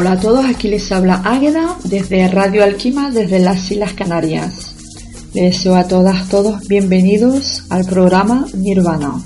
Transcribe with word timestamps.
Hola 0.00 0.12
a 0.12 0.18
todos, 0.18 0.46
aquí 0.46 0.66
les 0.68 0.90
habla 0.92 1.20
Águeda 1.26 1.76
desde 1.84 2.26
Radio 2.28 2.64
Alquima 2.64 3.10
desde 3.10 3.38
las 3.38 3.70
Islas 3.70 3.92
Canarias. 3.92 4.74
Les 5.34 5.52
deseo 5.52 5.74
a 5.74 5.86
todas, 5.88 6.26
todos 6.30 6.66
bienvenidos 6.66 7.64
al 7.68 7.84
programa 7.84 8.46
Nirvana. 8.54 9.22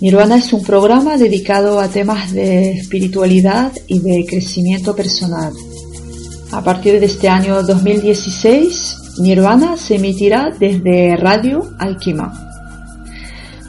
Nirvana 0.00 0.36
es 0.36 0.50
un 0.54 0.64
programa 0.64 1.18
dedicado 1.18 1.78
a 1.78 1.88
temas 1.88 2.32
de 2.32 2.70
espiritualidad 2.70 3.70
y 3.86 4.00
de 4.00 4.24
crecimiento 4.26 4.96
personal. 4.96 5.52
A 6.52 6.64
partir 6.64 6.98
de 6.98 7.04
este 7.04 7.28
año 7.28 7.62
2016, 7.62 9.18
Nirvana 9.18 9.76
se 9.76 9.96
emitirá 9.96 10.54
desde 10.58 11.18
Radio 11.18 11.74
Alquima. 11.78 12.32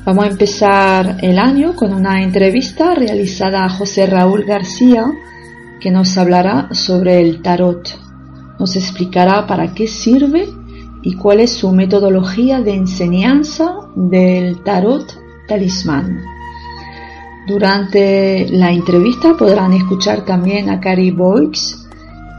Vamos 0.05 0.23
a 0.23 0.29
empezar 0.29 1.17
el 1.21 1.37
año 1.37 1.75
con 1.75 1.93
una 1.93 2.23
entrevista 2.23 2.95
realizada 2.95 3.65
a 3.65 3.69
José 3.69 4.05
Raúl 4.05 4.45
García, 4.45 5.11
que 5.81 5.91
nos 5.91 6.17
hablará 6.17 6.69
sobre 6.71 7.19
el 7.19 7.41
tarot. 7.41 7.99
Nos 8.59 8.75
explicará 8.75 9.47
para 9.47 9.73
qué 9.73 9.87
sirve 9.87 10.47
y 11.01 11.15
cuál 11.15 11.39
es 11.39 11.51
su 11.51 11.71
metodología 11.71 12.61
de 12.61 12.75
enseñanza 12.75 13.73
del 13.95 14.63
tarot 14.63 15.19
talismán. 15.47 16.21
Durante 17.47 18.47
la 18.49 18.71
entrevista 18.71 19.35
podrán 19.35 19.73
escuchar 19.73 20.23
también 20.25 20.69
a 20.69 20.79
Cari 20.79 21.09
Boix, 21.09 21.87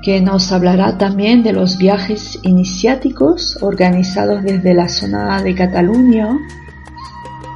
que 0.02 0.20
nos 0.20 0.52
hablará 0.52 0.96
también 0.96 1.42
de 1.42 1.52
los 1.52 1.76
viajes 1.76 2.38
iniciáticos 2.42 3.58
organizados 3.60 4.44
desde 4.44 4.74
la 4.74 4.88
zona 4.88 5.42
de 5.42 5.54
Cataluña 5.54 6.38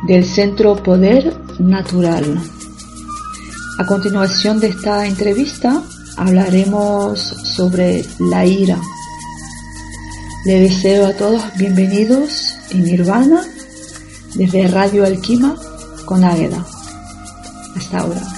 del 0.06 0.24
Centro 0.24 0.76
Poder 0.76 1.32
Natural. 1.58 2.38
A 3.78 3.84
continuación 3.84 4.58
de 4.58 4.68
esta 4.68 5.06
entrevista 5.06 5.82
hablaremos 6.16 7.20
sobre 7.20 8.06
la 8.18 8.46
ira. 8.46 8.78
Le 10.46 10.60
deseo 10.60 11.06
a 11.06 11.12
todos 11.12 11.42
bienvenidos 11.58 12.54
en 12.70 12.84
Nirvana 12.84 13.44
desde 14.34 14.68
Radio 14.68 15.04
Alquima 15.04 15.56
con 16.06 16.24
Águeda. 16.24 16.64
Hasta 17.76 17.98
ahora. 17.98 18.35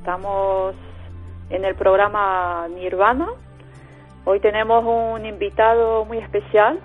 Estamos 0.00 0.74
en 1.50 1.62
el 1.66 1.74
programa 1.74 2.66
Nirvana. 2.74 3.28
Hoy 4.24 4.40
tenemos 4.40 4.82
un 4.82 5.26
invitado 5.26 6.06
muy 6.06 6.16
especial. 6.16 6.80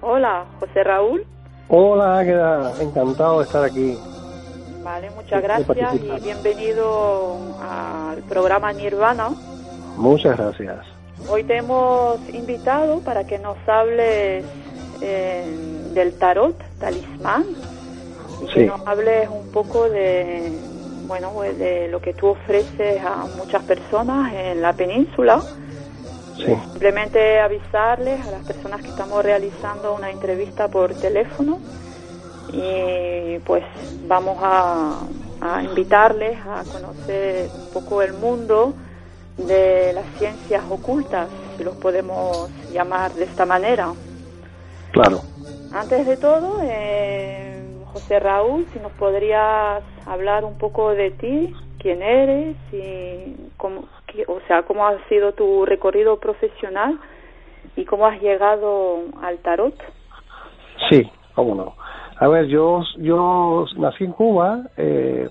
Hola, 0.00 0.44
José 0.60 0.84
Raúl. 0.84 1.26
Hola, 1.66 2.22
encantado 2.80 3.40
de 3.40 3.46
estar 3.46 3.64
aquí. 3.64 3.98
Vale, 4.84 5.10
muchas 5.10 5.42
gracias 5.42 5.94
y 5.96 6.20
bienvenido 6.22 7.36
al 7.60 8.22
programa 8.28 8.72
Nirvana. 8.72 9.30
Muchas 9.96 10.38
gracias. 10.38 10.86
Hoy 11.28 11.42
te 11.42 11.56
hemos 11.56 12.20
invitado 12.32 13.00
para 13.00 13.26
que 13.26 13.40
nos 13.40 13.56
hables 13.66 14.44
eh, 15.00 15.90
del 15.94 16.16
tarot, 16.16 16.56
talismán, 16.78 17.44
y 18.40 18.46
que 18.46 18.66
nos 18.66 18.86
hables 18.86 19.28
un 19.28 19.50
poco 19.50 19.88
de, 19.88 20.71
bueno, 21.06 21.30
pues, 21.34 21.58
de 21.58 21.88
lo 21.88 22.00
que 22.00 22.14
tú 22.14 22.28
ofreces 22.28 23.02
a 23.04 23.26
muchas 23.36 23.62
personas 23.64 24.32
en 24.34 24.62
la 24.62 24.72
península. 24.72 25.40
Simplemente 26.36 27.38
avisarles 27.40 28.26
a 28.26 28.30
las 28.32 28.44
personas 28.44 28.82
que 28.82 28.88
estamos 28.88 29.22
realizando 29.22 29.94
una 29.94 30.10
entrevista 30.10 30.66
por 30.68 30.92
teléfono 30.94 31.60
y 32.52 33.38
pues 33.40 33.64
vamos 34.08 34.38
a, 34.42 35.02
a 35.40 35.62
invitarles 35.62 36.38
a 36.40 36.64
conocer 36.64 37.48
un 37.54 37.68
poco 37.72 38.02
el 38.02 38.14
mundo 38.14 38.74
de 39.36 39.92
las 39.92 40.04
ciencias 40.18 40.62
ocultas, 40.68 41.28
si 41.56 41.64
los 41.64 41.76
podemos 41.76 42.50
llamar 42.72 43.12
de 43.12 43.24
esta 43.24 43.46
manera. 43.46 43.92
Claro. 44.92 45.20
Antes 45.72 46.06
de 46.06 46.16
todo, 46.16 46.60
eh, 46.62 47.62
José 47.92 48.20
Raúl, 48.20 48.66
si 48.72 48.78
nos 48.78 48.92
podrías 48.92 49.82
hablar 50.06 50.44
un 50.44 50.58
poco 50.58 50.90
de 50.90 51.10
ti, 51.10 51.54
quién 51.78 52.02
eres 52.02 52.56
y 52.72 53.36
cómo, 53.56 53.84
o 54.28 54.40
sea, 54.46 54.62
cómo 54.62 54.86
ha 54.86 54.96
sido 55.08 55.32
tu 55.32 55.64
recorrido 55.66 56.18
profesional 56.18 56.98
¿Y 57.76 57.84
cómo 57.84 58.06
has 58.06 58.20
llegado 58.20 58.98
al 59.22 59.38
tarot? 59.38 59.74
Sí, 60.90 61.10
cómo 61.34 61.54
no. 61.54 61.74
A 62.18 62.28
ver, 62.28 62.46
yo, 62.46 62.82
yo 62.98 63.64
nací 63.76 64.04
en 64.04 64.12
Cuba 64.12 64.60
eh, 64.76 65.28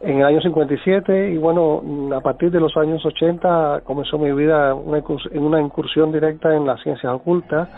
en 0.00 0.18
el 0.18 0.24
año 0.24 0.40
57 0.40 1.30
y 1.30 1.36
bueno, 1.36 1.82
a 2.16 2.20
partir 2.20 2.50
de 2.50 2.60
los 2.60 2.76
años 2.76 3.04
80 3.04 3.82
comenzó 3.84 4.18
mi 4.18 4.32
vida 4.32 4.70
en 4.70 5.42
una 5.42 5.60
incursión 5.60 6.12
directa 6.12 6.54
en 6.54 6.66
las 6.66 6.82
ciencias 6.82 7.12
ocultas 7.12 7.68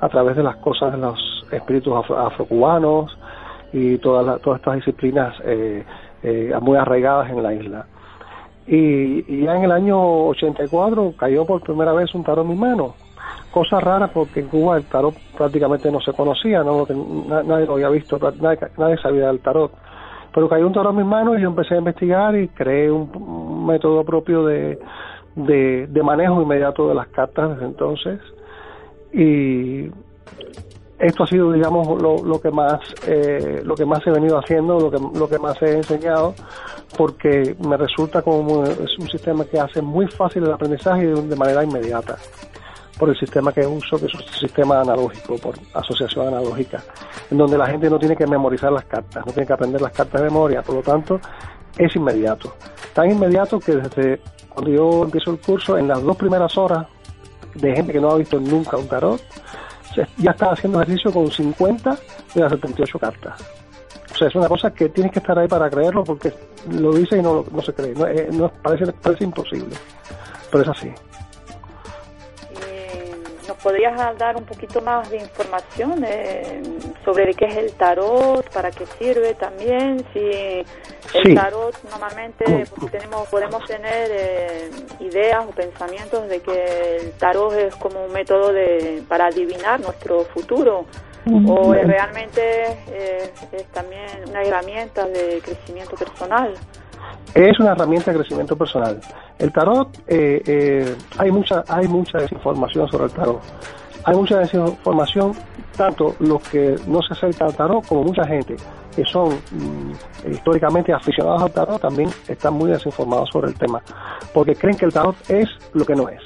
a 0.00 0.08
través 0.08 0.36
de 0.36 0.42
las 0.42 0.56
cosas 0.56 0.92
de 0.92 0.98
los 0.98 1.46
espíritus 1.52 1.94
afrocubanos 2.10 3.16
y 3.74 3.98
todas, 3.98 4.40
todas 4.40 4.60
estas 4.60 4.76
disciplinas 4.76 5.34
eh, 5.44 5.84
eh, 6.22 6.54
muy 6.60 6.78
arraigadas 6.78 7.28
en 7.28 7.42
la 7.42 7.52
isla. 7.52 7.86
Y, 8.68 9.44
ya 9.44 9.56
en 9.56 9.64
el 9.64 9.72
año 9.72 10.28
84 10.28 11.14
cayó 11.18 11.44
por 11.44 11.60
primera 11.60 11.92
vez 11.92 12.14
un 12.14 12.22
tarot 12.22 12.44
en 12.44 12.50
mi 12.52 12.56
mano 12.56 12.94
cosa 13.50 13.78
rara 13.78 14.08
porque 14.08 14.40
en 14.40 14.48
Cuba 14.48 14.76
el 14.76 14.84
tarot 14.84 15.14
prácticamente 15.36 15.88
no 15.90 16.00
se 16.00 16.12
conocía, 16.12 16.64
no 16.64 16.86
nadie 17.44 17.66
lo 17.66 17.74
había 17.74 17.88
visto, 17.88 18.18
nadie, 18.40 18.96
sabía 19.00 19.28
del 19.28 19.38
tarot. 19.38 19.70
Pero 20.34 20.48
cayó 20.48 20.66
un 20.66 20.72
tarot 20.72 20.90
en 20.90 20.96
mis 20.98 21.06
manos 21.06 21.38
y 21.38 21.42
yo 21.42 21.48
empecé 21.50 21.74
a 21.74 21.78
investigar 21.78 22.34
y 22.36 22.48
creé 22.48 22.90
un, 22.90 23.64
método 23.64 24.04
propio 24.04 24.44
de, 24.44 24.78
de, 25.36 26.02
manejo 26.02 26.42
inmediato 26.42 26.88
de 26.88 26.94
las 26.96 27.06
cartas 27.08 27.50
desde 27.50 27.66
entonces. 27.66 28.20
Y 29.12 29.88
esto 30.98 31.24
ha 31.24 31.26
sido, 31.26 31.52
digamos, 31.52 32.00
lo, 32.00 32.22
lo 32.24 32.40
que 32.40 32.50
más 32.50 32.80
eh, 33.06 33.62
lo 33.64 33.74
que 33.74 33.84
más 33.84 34.06
he 34.06 34.10
venido 34.10 34.38
haciendo, 34.38 34.78
lo 34.78 34.90
que 34.90 35.18
lo 35.18 35.28
que 35.28 35.38
más 35.38 35.60
he 35.62 35.76
enseñado, 35.76 36.34
porque 36.96 37.56
me 37.66 37.76
resulta 37.76 38.22
como 38.22 38.64
es 38.64 38.98
un 38.98 39.08
sistema 39.08 39.44
que 39.44 39.58
hace 39.58 39.82
muy 39.82 40.06
fácil 40.08 40.44
el 40.44 40.52
aprendizaje 40.52 41.06
de 41.06 41.36
manera 41.36 41.64
inmediata 41.64 42.16
por 42.98 43.08
el 43.08 43.18
sistema 43.18 43.52
que 43.52 43.66
uso, 43.66 43.98
que 43.98 44.06
es 44.06 44.14
un 44.14 44.22
sistema 44.22 44.80
analógico, 44.80 45.36
por 45.38 45.56
asociación 45.74 46.28
analógica, 46.28 46.82
en 47.30 47.38
donde 47.38 47.58
la 47.58 47.66
gente 47.66 47.90
no 47.90 47.98
tiene 47.98 48.16
que 48.16 48.26
memorizar 48.26 48.70
las 48.70 48.84
cartas, 48.84 49.26
no 49.26 49.32
tiene 49.32 49.46
que 49.46 49.52
aprender 49.52 49.80
las 49.80 49.92
cartas 49.92 50.20
de 50.20 50.28
memoria, 50.28 50.62
por 50.62 50.76
lo 50.76 50.82
tanto, 50.82 51.20
es 51.76 51.94
inmediato. 51.96 52.54
Tan 52.92 53.10
inmediato 53.10 53.58
que 53.58 53.76
desde 53.76 54.20
cuando 54.48 54.70
yo 54.70 55.04
empiezo 55.04 55.32
el 55.32 55.40
curso, 55.40 55.76
en 55.76 55.88
las 55.88 56.02
dos 56.02 56.16
primeras 56.16 56.56
horas 56.56 56.86
de 57.54 57.74
gente 57.74 57.92
que 57.92 58.00
no 58.00 58.10
ha 58.10 58.16
visto 58.16 58.38
nunca 58.38 58.76
un 58.76 58.86
tarot, 58.86 59.20
ya 60.18 60.30
está 60.30 60.52
haciendo 60.52 60.80
ejercicio 60.82 61.12
con 61.12 61.30
50 61.30 61.98
de 62.34 62.40
las 62.40 62.52
78 62.52 62.98
cartas. 62.98 63.40
O 64.12 64.16
sea, 64.16 64.28
es 64.28 64.34
una 64.34 64.48
cosa 64.48 64.70
que 64.72 64.88
tienes 64.90 65.12
que 65.12 65.18
estar 65.18 65.36
ahí 65.38 65.48
para 65.48 65.68
creerlo 65.68 66.04
porque 66.04 66.32
lo 66.70 66.92
dice 66.94 67.18
y 67.18 67.22
no, 67.22 67.44
no 67.50 67.62
se 67.62 67.72
cree. 67.72 67.94
No, 67.94 68.06
eh, 68.06 68.50
parece, 68.62 68.92
parece 68.92 69.24
imposible, 69.24 69.74
pero 70.50 70.62
es 70.62 70.68
así. 70.68 70.90
¿Podrías 73.64 73.96
dar 74.18 74.36
un 74.36 74.44
poquito 74.44 74.82
más 74.82 75.08
de 75.08 75.16
información 75.16 76.04
eh, 76.06 76.62
sobre 77.02 77.32
qué 77.32 77.46
es 77.46 77.56
el 77.56 77.72
tarot, 77.72 78.46
para 78.50 78.70
qué 78.70 78.84
sirve 78.98 79.32
también? 79.32 80.04
Si 80.12 80.20
el 81.14 81.34
tarot 81.34 81.74
normalmente 81.90 82.44
tenemos, 82.92 83.26
podemos 83.30 83.64
tener 83.64 84.10
eh, 84.12 84.70
ideas 85.00 85.46
o 85.48 85.50
pensamientos 85.52 86.28
de 86.28 86.40
que 86.40 86.96
el 86.96 87.12
tarot 87.12 87.54
es 87.54 87.74
como 87.76 88.04
un 88.04 88.12
método 88.12 88.52
de, 88.52 89.02
para 89.08 89.28
adivinar 89.28 89.80
nuestro 89.80 90.26
futuro 90.26 90.84
o 91.46 91.72
realmente 91.72 92.66
eh, 92.88 93.30
es 93.50 93.64
también 93.68 94.28
una 94.28 94.42
herramienta 94.42 95.06
de 95.06 95.40
crecimiento 95.42 95.96
personal. 95.96 96.52
Es 97.34 97.58
una 97.58 97.72
herramienta 97.72 98.12
de 98.12 98.18
crecimiento 98.18 98.56
personal. 98.56 99.00
El 99.38 99.52
tarot, 99.52 99.88
eh, 100.06 100.42
eh, 100.46 100.96
hay 101.18 101.30
mucha 101.30 101.64
hay 101.68 101.88
mucha 101.88 102.18
desinformación 102.18 102.88
sobre 102.88 103.04
el 103.06 103.10
tarot. 103.12 103.40
Hay 104.04 104.14
mucha 104.14 104.38
desinformación, 104.38 105.32
tanto 105.76 106.14
los 106.20 106.42
que 106.48 106.76
no 106.86 107.02
se 107.02 107.14
acercan 107.14 107.48
al 107.48 107.54
tarot 107.54 107.86
como 107.86 108.04
mucha 108.04 108.24
gente 108.26 108.56
que 108.94 109.04
son 109.04 109.30
mm, 109.30 110.30
históricamente 110.30 110.92
aficionados 110.92 111.42
al 111.42 111.52
tarot 111.52 111.80
también 111.80 112.08
están 112.28 112.54
muy 112.54 112.70
desinformados 112.70 113.28
sobre 113.30 113.48
el 113.48 113.58
tema, 113.58 113.82
porque 114.32 114.54
creen 114.54 114.76
que 114.76 114.84
el 114.84 114.92
tarot 114.92 115.16
es 115.28 115.48
lo 115.72 115.84
que 115.84 115.94
no 115.94 116.08
es. 116.08 116.22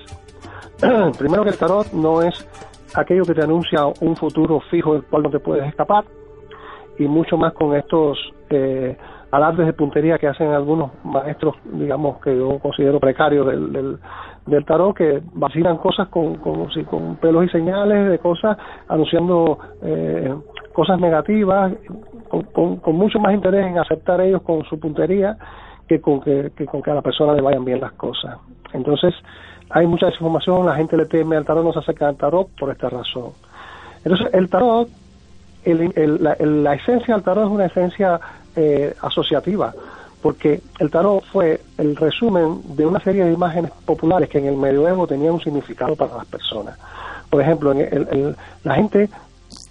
Primero 1.18 1.44
que 1.44 1.50
el 1.50 1.58
tarot 1.58 1.90
no 1.92 2.22
es 2.22 2.46
aquello 2.94 3.24
que 3.24 3.34
te 3.34 3.42
anuncia 3.42 3.86
un 4.00 4.16
futuro 4.16 4.60
fijo 4.70 4.94
del 4.94 5.04
cual 5.04 5.22
no 5.24 5.30
te 5.30 5.40
puedes 5.40 5.66
escapar, 5.66 6.04
y 6.98 7.04
mucho 7.04 7.36
más 7.36 7.52
con 7.54 7.76
estos... 7.76 8.18
Eh, 8.50 8.96
alardes 9.30 9.66
de 9.66 9.72
puntería 9.72 10.18
que 10.18 10.26
hacen 10.26 10.48
algunos 10.48 10.90
maestros, 11.04 11.54
digamos, 11.64 12.20
que 12.20 12.36
yo 12.36 12.58
considero 12.58 12.98
precarios 12.98 13.46
del, 13.46 13.98
del, 14.46 14.64
tarot, 14.64 14.96
que 14.96 15.20
vacilan 15.34 15.76
cosas 15.76 16.08
con, 16.08 16.36
con, 16.36 17.16
pelos 17.20 17.44
y 17.44 17.48
señales 17.48 18.08
de 18.10 18.18
cosas, 18.18 18.56
anunciando 18.88 19.58
eh, 19.82 20.34
cosas 20.72 20.98
negativas, 20.98 21.72
con, 22.52 22.76
con, 22.76 22.96
mucho 22.96 23.18
más 23.18 23.34
interés 23.34 23.66
en 23.66 23.78
aceptar 23.78 24.20
ellos 24.20 24.42
con 24.42 24.64
su 24.64 24.78
puntería 24.78 25.36
que 25.86 26.00
con 26.00 26.20
que, 26.20 26.50
con 26.70 26.82
que 26.82 26.90
a 26.90 26.94
la 26.94 27.02
persona 27.02 27.32
le 27.32 27.42
vayan 27.42 27.64
bien 27.64 27.80
las 27.80 27.92
cosas. 27.92 28.36
Entonces, 28.72 29.14
hay 29.70 29.86
mucha 29.86 30.06
desinformación, 30.06 30.66
la 30.66 30.74
gente 30.74 30.96
le 30.96 31.06
teme 31.06 31.36
al 31.36 31.44
tarot, 31.44 31.64
no 31.64 31.72
se 31.72 31.78
acerca 31.80 32.08
al 32.08 32.16
tarot 32.16 32.48
por 32.58 32.70
esta 32.70 32.88
razón. 32.88 33.32
Entonces, 34.04 34.28
el 34.32 34.48
tarot, 34.48 34.88
el, 35.64 36.22
la, 36.22 36.36
la 36.38 36.74
esencia 36.74 37.14
del 37.14 37.24
tarot 37.24 37.44
es 37.44 37.50
una 37.50 37.66
esencia 37.66 38.20
eh, 38.56 38.94
asociativa, 39.00 39.74
porque 40.22 40.60
el 40.78 40.90
tarot 40.90 41.24
fue 41.24 41.60
el 41.76 41.96
resumen 41.96 42.60
de 42.76 42.86
una 42.86 43.00
serie 43.00 43.24
de 43.24 43.32
imágenes 43.32 43.70
populares 43.84 44.28
que 44.28 44.38
en 44.38 44.46
el 44.46 44.56
medioevo 44.56 45.06
tenían 45.06 45.34
un 45.34 45.40
significado 45.40 45.94
para 45.96 46.16
las 46.16 46.26
personas. 46.26 46.78
Por 47.30 47.42
ejemplo, 47.42 47.72
en 47.72 48.34
la 48.64 48.74
gente, 48.74 49.08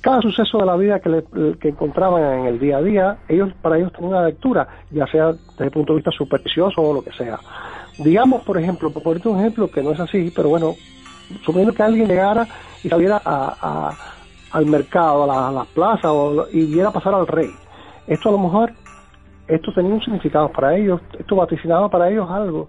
cada 0.01 0.21
suceso 0.21 0.59
de 0.59 0.65
la 0.65 0.75
vida 0.75 0.99
que, 0.99 1.23
que 1.59 1.69
encontraban 1.69 2.39
en 2.39 2.45
el 2.45 2.59
día 2.59 2.77
a 2.77 2.81
día, 2.81 3.17
ellos 3.27 3.51
para 3.61 3.77
ellos 3.77 3.91
tenían 3.91 4.13
una 4.13 4.25
lectura, 4.25 4.67
ya 4.91 5.07
sea 5.07 5.33
desde 5.33 5.65
el 5.65 5.71
punto 5.71 5.93
de 5.93 5.97
vista 5.97 6.11
supersticioso 6.11 6.81
o 6.81 6.93
lo 6.93 7.01
que 7.01 7.11
sea. 7.11 7.39
Digamos, 7.97 8.43
por 8.43 8.57
ejemplo, 8.59 8.91
por 8.91 9.03
ponerte 9.03 9.27
un 9.27 9.39
ejemplo 9.39 9.69
que 9.69 9.81
no 9.81 9.91
es 9.91 9.99
así, 9.99 10.31
pero 10.35 10.49
bueno, 10.49 10.75
suponiendo 11.43 11.73
que 11.73 11.83
alguien 11.83 12.07
llegara 12.07 12.47
y 12.83 12.89
saliera 12.89 13.19
a, 13.25 13.91
al 14.51 14.65
mercado, 14.67 15.23
a 15.23 15.27
las 15.27 15.53
la 15.53 15.65
plazas 15.65 16.13
y 16.53 16.65
viera 16.65 16.91
pasar 16.91 17.15
al 17.15 17.27
rey 17.27 17.49
esto 18.07 18.29
a 18.29 18.31
lo 18.31 18.39
mejor, 18.39 18.71
esto 19.47 19.73
tenía 19.73 19.93
un 19.93 20.01
significado 20.01 20.49
para 20.49 20.75
ellos, 20.75 21.01
esto 21.17 21.35
vaticinaba 21.35 21.89
para 21.89 22.09
ellos 22.09 22.29
algo. 22.29 22.67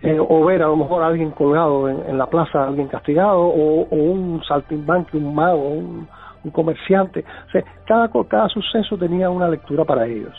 Eh, 0.00 0.16
o 0.20 0.44
ver 0.44 0.62
a 0.62 0.68
lo 0.68 0.76
mejor 0.76 1.02
a 1.02 1.08
alguien 1.08 1.32
colgado 1.32 1.88
en, 1.88 2.16
la 2.16 2.26
plaza, 2.26 2.68
alguien 2.68 2.86
castigado, 2.86 3.40
o, 3.40 3.82
un 3.90 4.40
saltimbanque, 4.46 5.16
un 5.16 5.34
mago, 5.34 5.70
un, 5.70 6.08
comerciante. 6.52 7.24
O 7.48 7.50
sea, 7.50 7.62
cada, 7.84 8.08
cada 8.26 8.48
suceso 8.48 8.96
tenía 8.96 9.28
una 9.28 9.48
lectura 9.48 9.84
para 9.84 10.06
ellos. 10.06 10.32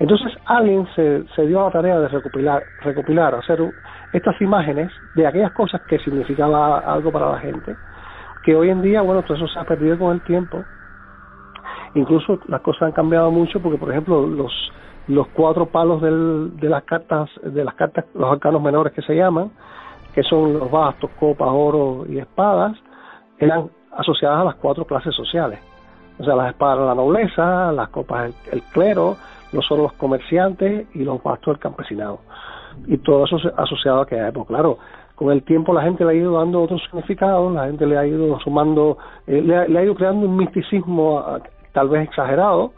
Entonces 0.00 0.32
alguien 0.46 0.88
se, 0.96 1.22
se 1.36 1.46
dio 1.46 1.60
a 1.60 1.64
la 1.66 1.70
tarea 1.70 2.00
de 2.00 2.08
recopilar, 2.08 2.62
recopilar, 2.82 3.34
hacer 3.36 3.60
estas 4.12 4.40
imágenes 4.40 4.90
de 5.14 5.26
aquellas 5.26 5.52
cosas 5.52 5.80
que 5.82 5.98
significaba 6.00 6.80
algo 6.80 7.12
para 7.12 7.30
la 7.30 7.38
gente, 7.38 7.76
que 8.42 8.56
hoy 8.56 8.70
en 8.70 8.82
día, 8.82 9.02
bueno, 9.02 9.22
todo 9.22 9.36
eso 9.36 9.46
se 9.46 9.58
ha 9.60 9.64
perdido 9.64 9.98
con 9.98 10.14
el 10.14 10.20
tiempo, 10.22 10.64
Incluso 11.94 12.38
las 12.48 12.60
cosas 12.62 12.82
han 12.82 12.92
cambiado 12.92 13.30
mucho 13.30 13.60
porque, 13.60 13.78
por 13.78 13.90
ejemplo, 13.90 14.26
los 14.26 14.52
los 15.08 15.26
cuatro 15.28 15.66
palos 15.66 16.00
del, 16.00 16.56
de 16.56 16.68
las 16.68 16.84
cartas, 16.84 17.28
de 17.42 17.64
las 17.64 17.74
cartas, 17.74 18.04
los 18.14 18.30
arcanos 18.30 18.62
menores 18.62 18.92
que 18.92 19.02
se 19.02 19.14
llaman, 19.14 19.50
que 20.14 20.22
son 20.22 20.58
los 20.58 20.70
bastos, 20.70 21.10
copas, 21.18 21.48
oro 21.50 22.04
y 22.08 22.18
espadas, 22.18 22.76
eran 23.38 23.70
asociadas 23.96 24.40
a 24.40 24.44
las 24.44 24.54
cuatro 24.56 24.84
clases 24.84 25.14
sociales. 25.14 25.58
O 26.18 26.24
sea, 26.24 26.36
las 26.36 26.50
espadas 26.50 26.86
la 26.86 26.94
nobleza, 26.94 27.72
las 27.72 27.88
copas 27.88 28.32
el, 28.52 28.62
clero, 28.64 29.16
los 29.52 29.70
oros 29.72 29.84
los 29.84 29.92
comerciantes 29.94 30.86
y 30.94 31.04
los 31.04 31.22
bastos 31.22 31.54
el 31.54 31.60
campesinado. 31.60 32.20
Y 32.86 32.98
todo 32.98 33.24
eso 33.24 33.36
asociado 33.56 34.00
a 34.00 34.02
aquella 34.04 34.28
época. 34.28 34.48
Claro, 34.48 34.78
con 35.16 35.32
el 35.32 35.42
tiempo 35.42 35.72
la 35.72 35.82
gente 35.82 36.04
le 36.04 36.12
ha 36.12 36.14
ido 36.14 36.38
dando 36.38 36.62
otros 36.62 36.82
significados, 36.84 37.52
la 37.52 37.66
gente 37.66 37.86
le 37.86 37.98
ha 37.98 38.06
ido 38.06 38.38
sumando, 38.40 38.98
eh, 39.26 39.42
le, 39.42 39.56
ha, 39.56 39.82
ido 39.82 39.94
creando 39.94 40.26
un 40.26 40.36
misticismo 40.36 41.24
tal 41.72 41.88
vez 41.88 42.08
exagerado, 42.08 42.72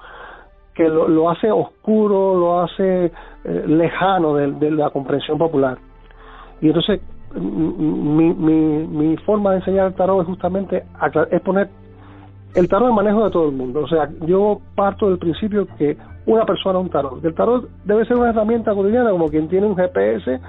que 0.75 0.89
lo, 0.89 1.31
hace 1.31 1.51
oscuro, 1.51 2.35
lo 2.37 2.63
hace 2.63 3.07
eh, 3.45 3.65
lejano 3.67 4.35
de, 4.35 4.71
la 4.71 4.91
comprensión 4.91 5.39
popular. 5.39 5.79
Y 6.61 6.69
entonces 6.69 7.01
mi, 7.35 8.33
mi, 8.33 8.87
mi 8.87 9.17
forma 9.19 9.53
de 9.53 9.57
enseñar 9.59 9.89
el 9.89 9.95
tarot 9.95 10.23
es 10.23 10.27
justamente 10.27 10.85
es 11.31 11.41
poner 11.43 11.69
el 12.55 12.69
tarot 12.69 12.89
en 12.89 12.95
manejo 12.95 13.25
de 13.25 13.31
todo 13.31 13.49
el 13.49 13.55
mundo. 13.55 13.81
O 13.81 13.89
sea, 13.89 14.09
yo 14.21 14.61
parto 14.75 15.09
del 15.09 15.19
principio 15.19 15.67
que 15.77 15.97
una 16.27 16.45
persona 16.45 16.79
un 16.79 16.89
tarot. 16.89 17.25
El 17.25 17.35
tarot 17.35 17.69
debe 17.85 18.05
ser 18.07 18.17
una 18.17 18.31
herramienta 18.31 18.75
cotidiana 18.75 19.11
como 19.11 19.29
quien 19.29 19.49
tiene 19.49 19.67
un 19.67 19.77
GPS, 19.77 20.41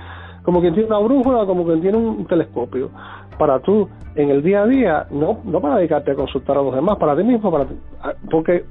como 0.45 0.61
quien 0.61 0.75
tiene 0.75 0.87
una 0.87 0.99
brújula, 0.99 1.45
como 1.45 1.65
quien 1.65 1.81
tiene 1.81 1.97
un 1.97 2.25
telescopio 2.25 2.91
para 3.37 3.59
tú 3.59 3.89
en 4.15 4.29
el 4.29 4.41
día 4.41 4.61
a 4.61 4.67
día, 4.67 5.07
no, 5.09 5.39
no 5.43 5.59
para 5.59 5.77
dedicarte 5.77 6.11
a 6.11 6.15
consultar 6.15 6.57
a 6.57 6.61
los 6.61 6.73
demás, 6.73 6.97
para 6.97 7.17
ti 7.17 7.23
mismo, 7.23 7.51
para 7.51 7.65
porque 8.29 8.63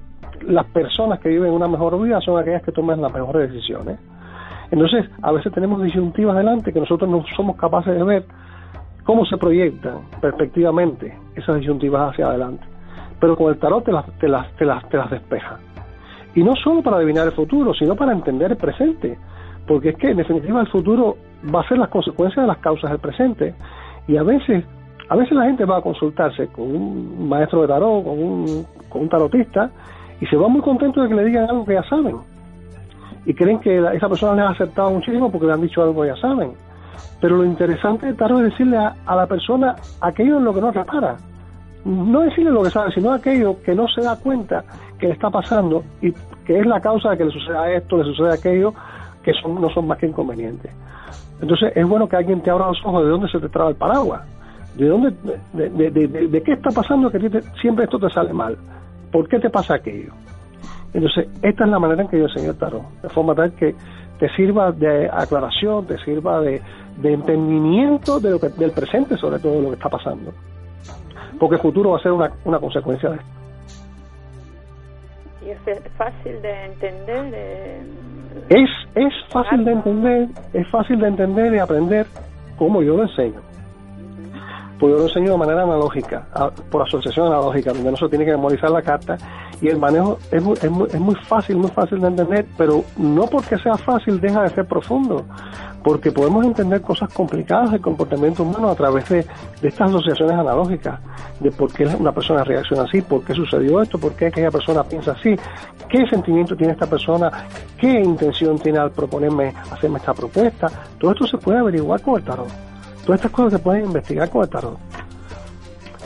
las 0.46 0.64
personas 0.66 1.18
que 1.20 1.28
viven 1.28 1.52
una 1.52 1.68
mejor 1.68 2.00
vida 2.00 2.20
son 2.20 2.38
aquellas 2.38 2.62
que 2.62 2.72
toman 2.72 3.02
las 3.02 3.12
mejores 3.12 3.52
decisiones. 3.52 3.98
Entonces, 4.70 5.06
a 5.20 5.32
veces 5.32 5.52
tenemos 5.52 5.82
disyuntivas 5.82 6.36
delante 6.36 6.72
que 6.72 6.80
nosotros 6.80 7.10
no 7.10 7.24
somos 7.36 7.56
capaces 7.56 7.94
de 7.94 8.02
ver 8.02 8.24
cómo 9.04 9.24
se 9.26 9.36
proyectan 9.36 9.98
perspectivamente 10.20 11.16
esas 11.34 11.56
disyuntivas 11.56 12.12
hacia 12.12 12.26
adelante. 12.26 12.64
Pero 13.20 13.36
con 13.36 13.52
el 13.52 13.58
tarot 13.58 13.84
te 13.84 13.92
las, 13.92 14.06
te 14.18 14.28
las, 14.28 14.50
te 14.56 14.64
las, 14.64 14.88
te 14.88 14.96
las 14.96 15.10
despeja. 15.10 15.58
Y 16.34 16.42
no 16.42 16.54
solo 16.56 16.82
para 16.82 16.96
adivinar 16.96 17.26
el 17.26 17.32
futuro, 17.32 17.74
sino 17.74 17.94
para 17.94 18.12
entender 18.12 18.52
el 18.52 18.56
presente. 18.56 19.18
Porque 19.66 19.90
es 19.90 19.96
que 19.96 20.10
en 20.10 20.16
definitiva 20.16 20.60
el 20.60 20.68
futuro 20.68 21.16
va 21.52 21.60
a 21.60 21.68
ser 21.68 21.78
las 21.78 21.88
consecuencias 21.88 22.44
de 22.44 22.46
las 22.46 22.58
causas 22.58 22.90
del 22.90 23.00
presente. 23.00 23.54
Y 24.06 24.16
a 24.16 24.22
veces, 24.22 24.64
a 25.08 25.16
veces 25.16 25.32
la 25.32 25.44
gente 25.44 25.64
va 25.64 25.78
a 25.78 25.82
consultarse 25.82 26.48
con 26.48 26.64
un 26.64 27.28
maestro 27.28 27.62
de 27.62 27.68
tarot, 27.68 28.04
con 28.04 28.18
un, 28.18 28.66
con 28.88 29.02
un 29.02 29.08
tarotista, 29.08 29.70
y 30.20 30.26
se 30.26 30.36
va 30.36 30.48
muy 30.48 30.60
contento 30.60 31.02
de 31.02 31.08
que 31.08 31.14
le 31.14 31.24
digan 31.24 31.48
algo 31.48 31.64
que 31.64 31.74
ya 31.74 31.82
saben. 31.84 32.16
Y 33.26 33.34
creen 33.34 33.58
que 33.60 33.78
esa 33.94 34.08
persona 34.08 34.34
les 34.34 34.44
ha 34.44 34.50
aceptado 34.50 34.90
muchísimo 34.90 35.30
porque 35.30 35.46
le 35.46 35.54
han 35.54 35.62
dicho 35.62 35.82
algo 35.82 36.02
que 36.02 36.08
ya 36.08 36.16
saben. 36.16 36.52
Pero 37.20 37.36
lo 37.36 37.44
interesante 37.44 38.06
de 38.06 38.14
tarot 38.14 38.40
es 38.40 38.50
decirle 38.50 38.76
a, 38.76 38.94
a 39.06 39.16
la 39.16 39.26
persona 39.26 39.74
aquello 40.00 40.38
en 40.38 40.44
lo 40.44 40.52
que 40.52 40.60
no 40.60 40.70
repara 40.70 41.16
no 41.84 42.20
decirle 42.20 42.50
lo 42.50 42.62
que 42.62 42.70
sabe, 42.70 42.92
sino 42.92 43.12
aquello 43.12 43.62
que 43.62 43.74
no 43.74 43.86
se 43.88 44.00
da 44.00 44.16
cuenta 44.16 44.64
que 44.98 45.06
le 45.08 45.12
está 45.12 45.30
pasando 45.30 45.84
y 46.00 46.12
que 46.46 46.58
es 46.58 46.66
la 46.66 46.80
causa 46.80 47.10
de 47.10 47.18
que 47.18 47.24
le 47.26 47.30
suceda 47.30 47.70
esto, 47.70 47.98
le 47.98 48.04
suceda 48.04 48.34
aquello, 48.34 48.72
que 49.22 49.32
son, 49.34 49.60
no 49.60 49.68
son 49.70 49.86
más 49.86 49.98
que 49.98 50.06
inconvenientes. 50.06 50.72
Entonces 51.44 51.72
es 51.76 51.86
bueno 51.86 52.08
que 52.08 52.16
alguien 52.16 52.40
te 52.40 52.50
abra 52.50 52.68
los 52.68 52.80
ojos 52.86 53.04
de 53.04 53.10
dónde 53.10 53.28
se 53.28 53.38
te 53.38 53.50
traba 53.50 53.68
el 53.68 53.76
paraguas, 53.76 54.22
de 54.76 54.88
dónde, 54.88 55.12
de, 55.52 56.42
qué 56.42 56.52
está 56.54 56.70
pasando 56.70 57.10
que 57.10 57.20
siempre 57.60 57.84
esto 57.84 57.98
te 57.98 58.08
sale 58.08 58.32
mal, 58.32 58.56
por 59.12 59.28
qué 59.28 59.38
te 59.38 59.50
pasa 59.50 59.74
aquello. 59.74 60.14
Entonces 60.94 61.28
esta 61.42 61.64
es 61.64 61.70
la 61.70 61.78
manera 61.78 62.00
en 62.00 62.08
que 62.08 62.18
yo 62.18 62.24
enseño 62.24 62.52
el 62.52 62.56
tarot, 62.56 62.82
de 63.02 63.10
forma 63.10 63.34
tal 63.34 63.52
que 63.52 63.74
te 64.18 64.34
sirva 64.36 64.72
de 64.72 65.06
aclaración, 65.12 65.86
te 65.86 65.98
sirva 65.98 66.40
de, 66.40 66.62
entendimiento 67.02 68.20
del 68.20 68.70
presente 68.70 69.18
sobre 69.18 69.38
todo 69.38 69.52
de 69.52 69.62
lo 69.62 69.68
que 69.68 69.74
está 69.74 69.90
pasando 69.90 70.32
porque 71.38 71.56
el 71.56 71.60
futuro 71.60 71.90
va 71.90 71.98
a 71.98 72.00
ser 72.00 72.12
una 72.12 72.58
consecuencia 72.58 73.10
de 73.10 73.16
esto. 73.16 73.33
¿Y 75.44 75.50
es 75.50 75.58
fácil 75.96 76.40
de 76.42 76.64
entender? 76.64 77.32
Eh, 77.34 77.82
es, 78.48 78.70
es 78.94 79.12
fácil 79.30 79.64
de 79.64 79.72
entender, 79.72 80.28
es 80.52 80.66
fácil 80.68 80.98
de 81.00 81.08
entender 81.08 81.54
y 81.54 81.58
aprender 81.58 82.06
como 82.56 82.82
yo 82.82 82.96
lo 82.96 83.02
enseño. 83.02 83.40
Pues 84.78 84.92
yo 84.92 84.98
lo 84.98 85.06
enseño 85.06 85.32
de 85.32 85.38
manera 85.38 85.62
analógica, 85.62 86.26
por 86.70 86.82
asociación 86.82 87.26
analógica, 87.28 87.72
donde 87.72 87.90
no 87.90 87.96
se 87.96 88.08
tiene 88.08 88.24
que 88.24 88.32
memorizar 88.32 88.70
la 88.70 88.82
carta 88.82 89.16
y 89.60 89.68
el 89.68 89.78
manejo 89.78 90.18
es 90.30 90.42
muy, 90.42 90.54
es 90.60 90.70
muy, 90.70 90.88
es 90.88 91.00
muy 91.00 91.14
fácil, 91.14 91.56
muy 91.56 91.70
fácil 91.70 92.00
de 92.00 92.08
entender, 92.08 92.46
pero 92.56 92.84
no 92.96 93.26
porque 93.26 93.56
sea 93.58 93.76
fácil 93.76 94.20
deja 94.20 94.42
de 94.42 94.50
ser 94.50 94.66
profundo 94.66 95.24
porque 95.84 96.10
podemos 96.10 96.44
entender 96.46 96.80
cosas 96.80 97.12
complicadas 97.12 97.70
del 97.70 97.80
comportamiento 97.82 98.42
humano 98.42 98.70
a 98.70 98.74
través 98.74 99.06
de, 99.10 99.26
estas 99.62 99.90
asociaciones 99.90 100.36
analógicas, 100.36 100.98
de 101.38 101.50
por 101.52 101.70
qué 101.72 101.84
una 101.84 102.10
persona 102.10 102.42
reacciona 102.42 102.84
así, 102.84 103.02
por 103.02 103.22
qué 103.22 103.34
sucedió 103.34 103.82
esto, 103.82 103.98
por 103.98 104.14
qué 104.14 104.26
aquella 104.26 104.50
persona 104.50 104.82
piensa 104.82 105.12
así, 105.12 105.36
qué 105.88 106.06
sentimiento 106.08 106.56
tiene 106.56 106.72
esta 106.72 106.86
persona, 106.86 107.30
qué 107.78 108.00
intención 108.00 108.58
tiene 108.58 108.78
al 108.78 108.92
proponerme 108.92 109.52
hacerme 109.70 109.98
esta 109.98 110.14
propuesta. 110.14 110.68
Todo 110.98 111.12
esto 111.12 111.26
se 111.26 111.36
puede 111.36 111.58
averiguar 111.58 112.00
con 112.00 112.16
el 112.16 112.24
tarot. 112.24 112.73
Todas 113.04 113.20
estas 113.20 113.32
cosas 113.32 113.52
se 113.54 113.58
pueden 113.58 113.86
investigar 113.86 114.30
con 114.30 114.42
el 114.42 114.48
tarot. 114.48 114.78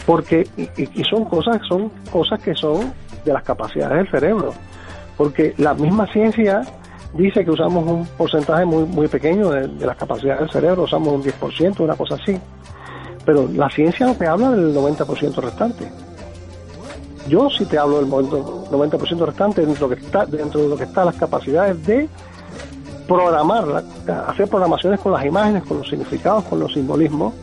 Porque, 0.07 0.49
y, 0.57 1.01
y 1.01 1.05
son 1.05 1.25
cosas, 1.25 1.61
son 1.69 1.91
cosas 2.11 2.41
que 2.41 2.55
son 2.55 2.93
de 3.25 3.33
las 3.33 3.43
capacidades 3.43 3.99
del 3.99 4.11
cerebro. 4.11 4.55
Porque 5.17 5.55
la 5.59 5.75
misma 5.75 6.07
ciencia 6.13 6.63
dice 7.15 7.45
que 7.45 7.51
usamos 7.51 7.85
un 7.87 8.07
porcentaje 8.07 8.65
muy, 8.65 8.85
muy 8.85 9.09
pequeño 9.09 9.51
de, 9.51 9.69
las 9.85 9.97
capacidades 9.97 10.41
del 10.41 10.51
cerebro, 10.51 10.83
usamos 10.85 11.09
un 11.09 11.23
10%, 11.23 11.81
una 11.81 11.97
cosa 11.97 12.15
así. 12.15 12.39
Pero 13.25 13.49
la 13.53 13.69
ciencia 13.71 14.07
no 14.07 14.15
te 14.15 14.27
habla 14.27 14.51
del 14.51 14.75
90% 14.75 15.35
restante. 15.37 15.91
Yo 17.29 17.51
sí 17.51 17.67
te 17.67 17.77
hablo 17.77 18.01
del 18.01 18.09
90% 18.09 19.27
restante 19.27 19.67
dentro 19.67 19.89
de, 19.89 19.97
lo 19.97 20.01
que 20.01 20.07
está, 20.07 20.25
dentro 20.25 20.63
de 20.63 20.69
lo 20.69 20.77
que 20.77 20.85
está 20.85 21.05
las 21.05 21.17
capacidades 21.17 21.85
de 21.87 22.09
programar, 23.09 23.83
hacer 24.29 24.49
programaciones 24.49 25.01
con 25.01 25.13
las 25.13 25.25
imágenes, 25.25 25.65
con 25.65 25.79
los 25.79 25.89
significados, 25.89 26.45
con 26.45 26.61
los 26.61 26.73
simbolismos, 26.73 27.35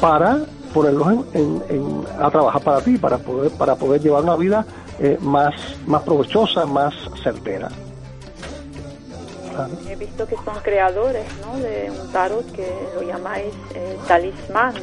para 0.00 0.38
ponerlos 0.72 1.24
a 2.20 2.30
trabajar 2.30 2.62
para 2.62 2.80
ti, 2.80 2.98
para 2.98 3.16
poder, 3.16 3.50
para 3.52 3.74
poder 3.74 4.02
llevar 4.02 4.22
una 4.22 4.36
vida 4.36 4.66
eh, 4.98 5.18
más, 5.20 5.54
más 5.86 6.02
provechosa, 6.02 6.66
más 6.66 6.94
certera. 7.22 7.68
He 9.88 9.94
visto 9.94 10.26
que 10.26 10.34
son 10.44 10.56
creadores 10.62 11.24
¿no? 11.46 11.56
de 11.60 11.90
un 11.90 12.12
tarot 12.12 12.44
que 12.52 12.68
lo 12.94 13.02
llamáis 13.02 13.54
eh, 13.74 13.96
talismán. 14.06 14.74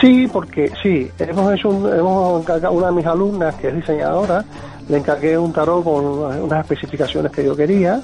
Sí, 0.00 0.28
porque 0.30 0.70
sí, 0.82 1.10
hemos 1.18 1.54
hecho 1.54 1.70
un, 1.70 1.92
hemos 1.92 2.42
encargado, 2.42 2.74
una 2.74 2.88
de 2.88 2.92
mis 2.92 3.06
alumnas 3.06 3.54
que 3.56 3.68
es 3.68 3.74
diseñadora, 3.74 4.44
le 4.88 4.98
encargué 4.98 5.38
un 5.38 5.52
tarot 5.52 5.82
con 5.82 6.04
unas 6.04 6.60
especificaciones 6.60 7.32
que 7.32 7.44
yo 7.44 7.56
quería 7.56 8.00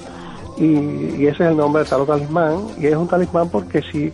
y, 0.61 1.27
ese 1.27 1.45
es 1.45 1.51
el 1.51 1.57
nombre 1.57 1.81
del 1.81 1.91
tarot 1.91 2.07
talismán 2.07 2.59
y 2.79 2.87
es 2.87 2.95
un 2.95 3.09
talismán 3.09 3.49
porque 3.51 3.81
si 3.83 4.13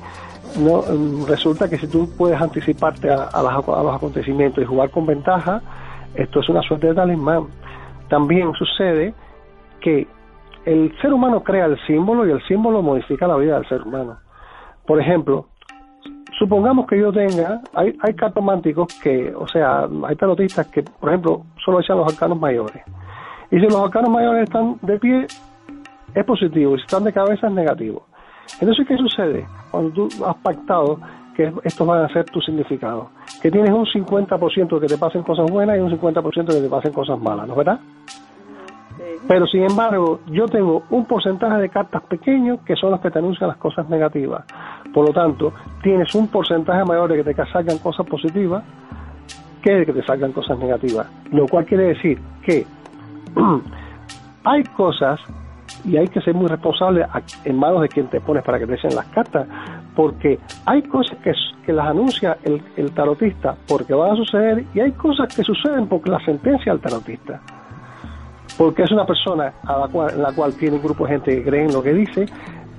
no 0.60 0.82
resulta 1.26 1.68
que 1.68 1.76
si 1.76 1.88
tú 1.88 2.08
puedes 2.16 2.40
anticiparte 2.40 3.10
a, 3.10 3.24
a, 3.24 3.40
a 3.40 3.82
los 3.82 3.94
acontecimientos 3.94 4.62
y 4.62 4.66
jugar 4.66 4.90
con 4.90 5.06
ventaja, 5.06 5.60
esto 6.14 6.40
es 6.40 6.48
una 6.48 6.62
suerte 6.62 6.86
de 6.86 6.94
talismán. 6.94 7.46
También 8.08 8.52
sucede 8.54 9.12
que 9.80 10.06
el 10.64 10.96
ser 11.00 11.12
humano 11.12 11.42
crea 11.42 11.66
el 11.66 11.78
símbolo 11.86 12.26
y 12.26 12.30
el 12.30 12.42
símbolo 12.46 12.80
modifica 12.80 13.26
la 13.26 13.36
vida 13.36 13.56
del 13.56 13.68
ser 13.68 13.82
humano. 13.82 14.18
Por 14.86 15.00
ejemplo, 15.00 15.46
supongamos 16.38 16.86
que 16.86 16.98
yo 16.98 17.12
tenga, 17.12 17.60
hay, 17.74 17.96
hay 18.02 18.14
cartománticos 18.14 18.94
que, 19.02 19.34
o 19.34 19.46
sea, 19.48 19.88
hay 20.06 20.16
tarotistas 20.16 20.68
que, 20.68 20.82
por 20.82 21.08
ejemplo, 21.10 21.42
solo 21.64 21.80
echan 21.80 21.98
los 21.98 22.12
arcanos 22.12 22.38
mayores. 22.38 22.82
Y 23.50 23.58
si 23.58 23.66
los 23.66 23.76
arcanos 23.76 24.10
mayores 24.10 24.44
están 24.44 24.76
de 24.82 24.98
pie, 24.98 25.26
es 26.16 26.24
positivo, 26.24 26.74
y 26.74 26.78
si 26.78 26.84
están 26.84 27.04
de 27.04 27.12
cabeza 27.12 27.46
es 27.46 27.52
negativo. 27.52 28.06
Entonces, 28.60 28.86
¿qué 28.88 28.96
sucede? 28.96 29.46
Cuando 29.70 29.90
tú 29.90 30.08
has 30.24 30.36
pactado 30.36 30.98
que 31.36 31.52
estos 31.62 31.86
van 31.86 32.04
a 32.04 32.08
ser 32.08 32.24
tus 32.24 32.44
significados, 32.46 33.08
que 33.42 33.50
tienes 33.50 33.70
un 33.70 33.84
50% 33.84 34.80
que 34.80 34.86
te 34.86 34.96
pasen 34.96 35.22
cosas 35.22 35.50
buenas 35.50 35.76
y 35.76 35.80
un 35.80 35.90
50% 35.90 36.46
que 36.46 36.60
te 36.60 36.68
pasen 36.68 36.92
cosas 36.92 37.20
malas, 37.20 37.46
¿no 37.46 37.52
es 37.52 37.58
verdad? 37.58 37.80
Pero 39.28 39.46
sin 39.46 39.64
embargo, 39.64 40.20
yo 40.28 40.46
tengo 40.46 40.84
un 40.88 41.04
porcentaje 41.04 41.60
de 41.60 41.68
cartas 41.68 42.02
pequeños 42.04 42.60
que 42.60 42.76
son 42.76 42.92
las 42.92 43.00
que 43.00 43.10
te 43.10 43.18
anuncian 43.18 43.48
las 43.48 43.58
cosas 43.58 43.88
negativas. 43.90 44.44
Por 44.94 45.08
lo 45.08 45.12
tanto, 45.12 45.52
tienes 45.82 46.14
un 46.14 46.28
porcentaje 46.28 46.82
mayor 46.84 47.10
de 47.10 47.22
que 47.22 47.34
te 47.34 47.46
salgan 47.50 47.76
cosas 47.78 48.06
positivas 48.06 48.62
que 49.62 49.72
de 49.72 49.86
que 49.86 49.92
te 49.92 50.02
salgan 50.04 50.32
cosas 50.32 50.58
negativas. 50.58 51.06
Lo 51.32 51.46
cual 51.46 51.66
quiere 51.66 51.88
decir 51.88 52.18
que 52.42 52.64
hay 54.44 54.62
cosas 54.76 55.20
y 55.84 55.96
hay 55.96 56.08
que 56.08 56.20
ser 56.20 56.34
muy 56.34 56.48
responsable 56.48 57.06
en 57.44 57.56
manos 57.56 57.82
de 57.82 57.88
quien 57.88 58.08
te 58.08 58.20
pones 58.20 58.42
para 58.42 58.58
que 58.58 58.66
te 58.66 58.74
echen 58.74 58.94
las 58.94 59.06
cartas, 59.06 59.46
porque 59.94 60.38
hay 60.64 60.82
cosas 60.82 61.18
que, 61.18 61.32
que 61.64 61.72
las 61.72 61.86
anuncia 61.86 62.38
el, 62.44 62.62
el 62.76 62.92
tarotista 62.92 63.56
porque 63.66 63.94
van 63.94 64.12
a 64.12 64.16
suceder 64.16 64.64
y 64.74 64.80
hay 64.80 64.92
cosas 64.92 65.34
que 65.34 65.42
suceden 65.42 65.86
porque 65.86 66.10
la 66.10 66.20
sentencia 66.24 66.72
al 66.72 66.80
tarotista 66.80 67.40
porque 68.56 68.82
es 68.82 68.90
una 68.90 69.04
persona 69.06 69.52
a 69.64 69.78
la 69.78 69.88
cual, 69.88 70.20
la 70.20 70.32
cual 70.32 70.54
tiene 70.54 70.76
un 70.76 70.82
grupo 70.82 71.04
de 71.04 71.12
gente 71.12 71.36
que 71.36 71.44
cree 71.44 71.64
en 71.64 71.72
lo 71.72 71.82
que 71.82 71.92
dice, 71.92 72.26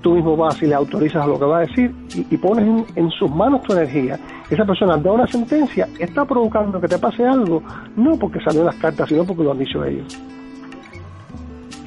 tú 0.01 0.15
mismo 0.15 0.35
vas 0.35 0.61
y 0.61 0.67
le 0.67 0.75
autorizas 0.75 1.23
a 1.23 1.27
lo 1.27 1.39
que 1.39 1.45
va 1.45 1.57
a 1.57 1.61
decir 1.61 1.93
y, 2.15 2.37
pones 2.37 2.85
en, 2.95 3.11
sus 3.11 3.29
manos 3.29 3.61
tu 3.63 3.73
energía. 3.73 4.19
Esa 4.49 4.65
persona 4.65 4.97
da 4.97 5.11
una 5.11 5.27
sentencia, 5.27 5.87
está 5.99 6.25
provocando 6.25 6.79
que 6.79 6.87
te 6.87 6.97
pase 6.97 7.25
algo, 7.25 7.61
no 7.95 8.17
porque 8.17 8.39
salió 8.41 8.63
las 8.63 8.75
cartas, 8.75 9.09
sino 9.09 9.25
porque 9.25 9.43
lo 9.43 9.51
han 9.51 9.59
dicho 9.59 9.83
ellos. 9.83 10.19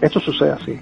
Esto 0.00 0.20
sucede 0.20 0.52
así. 0.52 0.80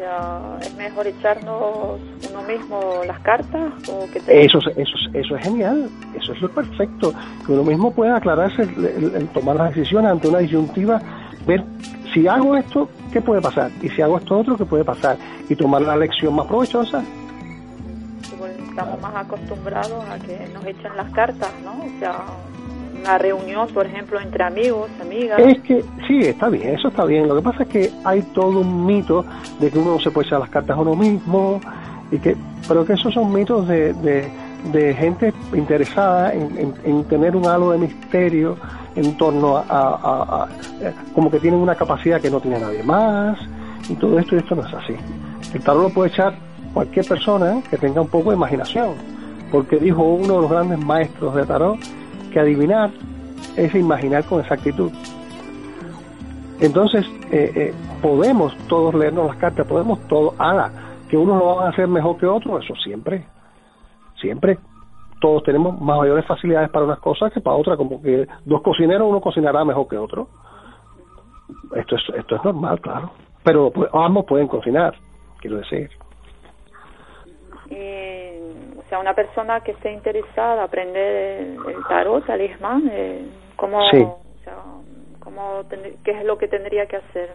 Sea, 0.00 0.56
es 0.62 0.74
mejor 0.76 1.06
echarnos 1.06 2.00
uno 2.30 2.42
mismo 2.44 3.02
las 3.06 3.20
cartas 3.20 3.70
o 3.86 4.08
que 4.10 4.18
eso, 4.44 4.58
eso, 4.58 4.96
eso 5.12 5.36
es 5.36 5.44
genial, 5.44 5.90
eso 6.18 6.32
es 6.32 6.40
lo 6.40 6.48
perfecto, 6.48 7.12
que 7.44 7.52
uno 7.52 7.64
mismo 7.64 7.92
pueda 7.92 8.16
aclararse, 8.16 8.62
el 8.62 9.28
tomar 9.34 9.56
las 9.56 9.74
decisiones 9.74 10.12
ante 10.12 10.28
una 10.28 10.38
disyuntiva 10.38 11.02
ver 11.46 11.62
si 12.14 12.26
hago 12.26 12.56
esto, 12.56 12.88
¿qué 13.12 13.20
puede 13.20 13.42
pasar? 13.42 13.70
Y 13.82 13.90
si 13.90 14.00
hago 14.00 14.16
esto 14.16 14.38
otro, 14.38 14.56
¿qué 14.56 14.64
puede 14.64 14.84
pasar? 14.84 15.18
Y 15.50 15.54
tomar 15.54 15.82
la 15.82 15.96
lección 15.96 16.34
más 16.34 16.46
provechosa. 16.46 17.04
Estamos 18.70 19.02
más 19.02 19.16
acostumbrados 19.16 20.02
a 20.08 20.18
que 20.18 20.48
nos 20.54 20.64
echen 20.64 20.96
las 20.96 21.12
cartas, 21.12 21.50
¿no? 21.62 21.72
O 21.72 21.98
sea, 21.98 22.24
una 23.00 23.18
reunión, 23.18 23.68
por 23.68 23.86
ejemplo, 23.86 24.20
entre 24.20 24.44
amigos, 24.44 24.90
amigas. 25.00 25.38
Es 25.40 25.60
que 25.60 25.84
sí, 26.06 26.18
está 26.20 26.48
bien, 26.48 26.74
eso 26.74 26.88
está 26.88 27.04
bien. 27.04 27.28
Lo 27.28 27.36
que 27.36 27.42
pasa 27.42 27.62
es 27.62 27.68
que 27.68 27.90
hay 28.04 28.22
todo 28.34 28.60
un 28.60 28.86
mito 28.86 29.24
de 29.58 29.70
que 29.70 29.78
uno 29.78 29.94
no 29.94 30.00
se 30.00 30.10
puede 30.10 30.26
echar 30.26 30.40
las 30.40 30.50
cartas 30.50 30.76
a 30.76 30.80
uno 30.80 30.94
mismo, 30.94 31.60
y 32.10 32.18
que, 32.18 32.36
pero 32.66 32.84
que 32.84 32.94
esos 32.94 33.14
son 33.14 33.32
mitos 33.32 33.66
de, 33.68 33.92
de, 33.92 34.94
gente 34.94 35.32
interesada 35.54 36.34
en, 36.34 36.74
en 36.84 37.04
tener 37.04 37.34
un 37.34 37.46
halo 37.46 37.70
de 37.70 37.78
misterio 37.78 38.56
en 38.96 39.16
torno 39.16 39.56
a, 39.56 40.48
como 41.14 41.30
que 41.30 41.38
tienen 41.38 41.60
una 41.60 41.74
capacidad 41.74 42.20
que 42.20 42.30
no 42.30 42.40
tiene 42.40 42.58
nadie 42.58 42.82
más 42.82 43.38
y 43.88 43.94
todo 43.94 44.18
esto 44.18 44.36
y 44.36 44.38
esto 44.38 44.54
no 44.54 44.66
es 44.66 44.74
así. 44.74 44.94
El 45.54 45.62
tarot 45.62 45.82
lo 45.82 45.90
puede 45.90 46.10
echar 46.10 46.34
cualquier 46.72 47.06
persona 47.06 47.60
que 47.68 47.76
tenga 47.76 48.00
un 48.00 48.08
poco 48.08 48.30
de 48.30 48.36
imaginación. 48.36 48.94
porque 49.50 49.78
dijo 49.78 50.02
uno 50.02 50.36
de 50.36 50.42
los 50.42 50.50
grandes 50.50 50.78
maestros 50.78 51.34
de 51.34 51.44
tarot 51.44 51.78
que 52.30 52.40
adivinar 52.40 52.90
es 53.56 53.74
imaginar 53.74 54.24
con 54.24 54.40
exactitud. 54.40 54.90
Entonces, 56.60 57.06
eh, 57.30 57.52
eh, 57.54 57.74
podemos 58.02 58.56
todos 58.68 58.94
leernos 58.94 59.26
las 59.26 59.36
cartas, 59.36 59.66
podemos 59.66 59.98
todos, 60.08 60.34
ahora, 60.38 60.70
que 61.08 61.16
unos 61.16 61.38
lo 61.38 61.56
van 61.56 61.66
a 61.66 61.70
hacer 61.70 61.88
mejor 61.88 62.18
que 62.18 62.26
otros, 62.26 62.64
eso 62.64 62.74
siempre, 62.76 63.24
siempre. 64.20 64.58
Todos 65.20 65.42
tenemos 65.42 65.78
mayores 65.80 66.24
facilidades 66.26 66.70
para 66.70 66.84
unas 66.84 66.98
cosas 66.98 67.32
que 67.32 67.40
para 67.40 67.56
otras, 67.56 67.76
como 67.76 68.00
que 68.00 68.26
dos 68.44 68.62
cocineros, 68.62 69.08
uno 69.08 69.20
cocinará 69.20 69.64
mejor 69.64 69.88
que 69.88 69.96
otro. 69.96 70.28
Esto 71.74 71.96
es, 71.96 72.02
esto 72.16 72.36
es 72.36 72.44
normal, 72.44 72.80
claro. 72.80 73.10
Pero 73.42 73.70
pues, 73.70 73.90
ambos 73.92 74.24
pueden 74.26 74.46
cocinar, 74.46 74.94
quiero 75.40 75.58
decir. 75.58 75.90
o 77.70 78.09
sea, 78.90 78.98
una 78.98 79.14
persona 79.14 79.60
que 79.60 79.72
esté 79.72 79.92
interesada 79.92 80.54
en 80.54 80.60
aprender 80.60 81.56
el 81.68 81.84
tarot, 81.88 82.26
talismán, 82.26 82.82
eh, 82.90 83.24
¿cómo, 83.56 83.78
¿qué 86.04 86.10
es 86.10 86.24
lo 86.24 86.36
que 86.36 86.48
tendría 86.48 86.86
que 86.86 86.96
hacer? 86.96 87.30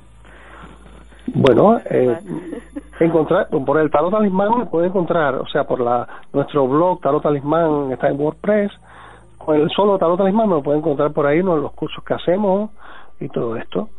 Bueno, 1.33 1.79
eh, 1.89 2.17
encontrar 2.99 3.47
por 3.47 3.79
el 3.79 3.89
tarot 3.89 4.11
talismán 4.11 4.59
me 4.59 4.65
puede 4.65 4.87
encontrar, 4.87 5.35
o 5.35 5.47
sea, 5.47 5.63
por 5.63 5.79
la 5.79 6.07
nuestro 6.33 6.67
blog 6.67 7.01
tarot 7.01 7.23
talismán 7.23 7.91
está 7.91 8.09
en 8.09 8.19
WordPress. 8.19 8.71
Con 9.37 9.55
el 9.55 9.69
solo 9.69 9.97
tarot 9.97 10.17
talismán 10.17 10.49
me 10.49 10.61
puede 10.61 10.79
encontrar 10.79 11.11
por 11.13 11.25
ahí 11.25 11.41
¿no? 11.41 11.55
los 11.57 11.71
cursos 11.73 12.03
que 12.03 12.13
hacemos 12.13 12.69
y 13.19 13.29
todo 13.29 13.55
esto. 13.55 13.89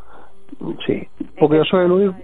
Sí, 0.87 1.09
porque 1.39 1.57
yo 1.57 1.65
soy 1.65 1.87
el 1.87 1.93
único. 1.93 2.15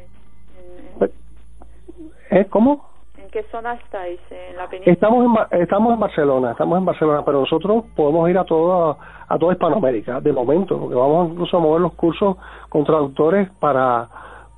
¿Eh? 2.30 2.46
¿Cómo? 2.48 2.91
¿En 3.32 3.42
qué 3.42 3.50
zona 3.50 3.72
estáis? 3.72 4.20
¿En 4.30 4.58
la 4.58 4.68
península? 4.68 4.92
Estamos 4.92 5.24
en, 5.24 5.92
en 5.92 6.00
Barcelona, 6.00 6.50
estamos 6.50 6.76
en 6.76 6.84
Barcelona, 6.84 7.22
pero 7.24 7.40
nosotros 7.40 7.84
podemos 7.96 8.28
ir 8.28 8.36
a 8.36 8.44
toda 8.44 8.94
a 9.26 9.38
toda 9.38 9.54
Hispanoamérica 9.54 10.20
de 10.20 10.34
momento, 10.34 10.78
porque 10.78 10.94
vamos 10.94 11.30
incluso 11.30 11.56
a 11.56 11.60
mover 11.60 11.80
los 11.80 11.94
cursos 11.94 12.36
con 12.68 12.84
traductores 12.84 13.48
para 13.58 14.06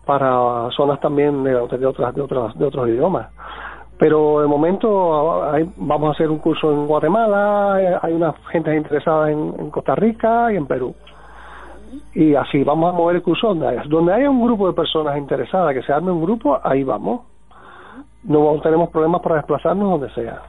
para 0.04 0.70
zonas 0.72 0.98
también 0.98 1.44
de, 1.44 1.54
otras 1.54 1.78
de 1.78 1.86
otras 1.86 2.58
de 2.58 2.64
otros 2.64 2.88
idiomas. 2.88 3.28
Pero 3.96 4.40
de 4.40 4.48
momento 4.48 5.44
vamos 5.76 6.08
a 6.08 6.10
hacer 6.10 6.28
un 6.28 6.38
curso 6.38 6.72
en 6.72 6.88
Guatemala, 6.88 7.74
hay 8.02 8.12
una 8.12 8.32
gente 8.50 8.74
interesada 8.74 9.30
en 9.30 9.70
Costa 9.70 9.94
Rica 9.94 10.52
y 10.52 10.56
en 10.56 10.66
Perú 10.66 10.96
y 12.12 12.34
así 12.34 12.64
vamos 12.64 12.92
a 12.92 12.96
mover 12.96 13.16
el 13.16 13.22
curso 13.22 13.48
donde 13.48 13.68
haya. 13.68 13.84
Donde 13.86 14.12
haya 14.12 14.28
un 14.28 14.44
grupo 14.44 14.66
de 14.66 14.72
personas 14.72 15.16
interesadas, 15.16 15.74
que 15.74 15.82
se 15.82 15.92
arme 15.92 16.10
un 16.10 16.22
grupo, 16.22 16.58
ahí 16.60 16.82
vamos. 16.82 17.33
No 18.24 18.60
tenemos 18.62 18.90
problemas 18.90 19.20
para 19.20 19.36
desplazarnos 19.36 20.00
donde 20.00 20.14
sea. 20.14 20.42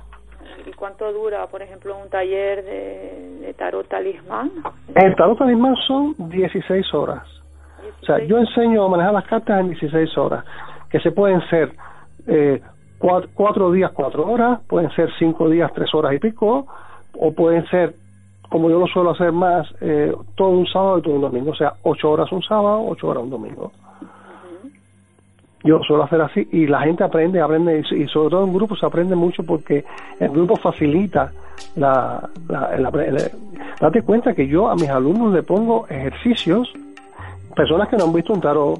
¿Y 0.65 0.71
cuánto 0.71 1.11
dura, 1.11 1.45
por 1.47 1.61
ejemplo, 1.61 1.95
un 1.97 2.09
taller 2.09 2.63
de, 2.63 3.53
tarot 3.57 3.87
talismán? 3.87 4.51
El 4.95 5.15
tarot 5.15 5.37
talismán 5.37 5.75
son 5.87 6.15
16 6.17 6.93
horas. 6.93 7.23
O 8.01 8.05
sea, 8.05 8.19
yo 8.25 8.37
enseño 8.37 8.85
a 8.85 8.89
manejar 8.89 9.13
las 9.13 9.25
cartas 9.25 9.59
en 9.59 9.69
16 9.69 10.17
horas, 10.17 10.45
que 10.89 10.99
se 10.99 11.11
pueden 11.11 11.41
ser 11.49 11.71
eh, 12.27 12.61
cuatro, 12.99 13.71
días, 13.71 13.91
cuatro 13.93 14.27
horas, 14.27 14.61
pueden 14.67 14.89
ser 14.91 15.09
cinco 15.19 15.49
días, 15.49 15.71
tres 15.73 15.93
horas 15.93 16.13
y 16.13 16.19
pico, 16.19 16.65
o 17.19 17.31
pueden 17.33 17.65
ser 17.67 17.95
como 18.49 18.69
yo 18.69 18.79
lo 18.79 18.87
suelo 18.87 19.11
hacer 19.11 19.31
más, 19.31 19.67
eh, 19.81 20.13
todo 20.35 20.49
un 20.49 20.67
sábado 20.67 20.99
y 20.99 21.01
todo 21.01 21.15
un 21.15 21.21
domingo, 21.21 21.51
o 21.51 21.55
sea, 21.55 21.73
ocho 21.83 22.11
horas 22.11 22.31
un 22.31 22.43
sábado, 22.43 22.85
ocho 22.87 23.07
horas 23.07 23.23
un 23.23 23.31
domingo. 23.31 23.71
Yo 25.65 25.81
suelo 25.83 26.03
hacer 26.03 26.21
así 26.21 26.47
y 26.51 26.67
la 26.67 26.81
gente 26.81 27.03
aprende, 27.03 27.41
aprende 27.41 27.83
y 27.91 28.07
sobre 28.07 28.29
todo 28.29 28.45
en 28.45 28.53
grupo 28.53 28.75
se 28.75 28.85
aprende 28.85 29.15
mucho 29.15 29.43
porque 29.43 29.83
el 30.19 30.29
grupo 30.29 30.55
facilita 30.55 31.33
la, 31.75 32.29
la, 32.47 33.31
date 33.81 34.01
cuenta 34.03 34.33
que 34.33 34.47
yo 34.47 34.69
a 34.69 34.75
mis 34.75 34.89
alumnos 34.89 35.33
le 35.33 35.43
pongo 35.43 35.87
ejercicios, 35.89 36.71
personas 37.55 37.89
que 37.89 37.97
no 37.97 38.05
han 38.05 38.13
visto 38.13 38.31
un 38.31 38.41
tarot, 38.41 38.79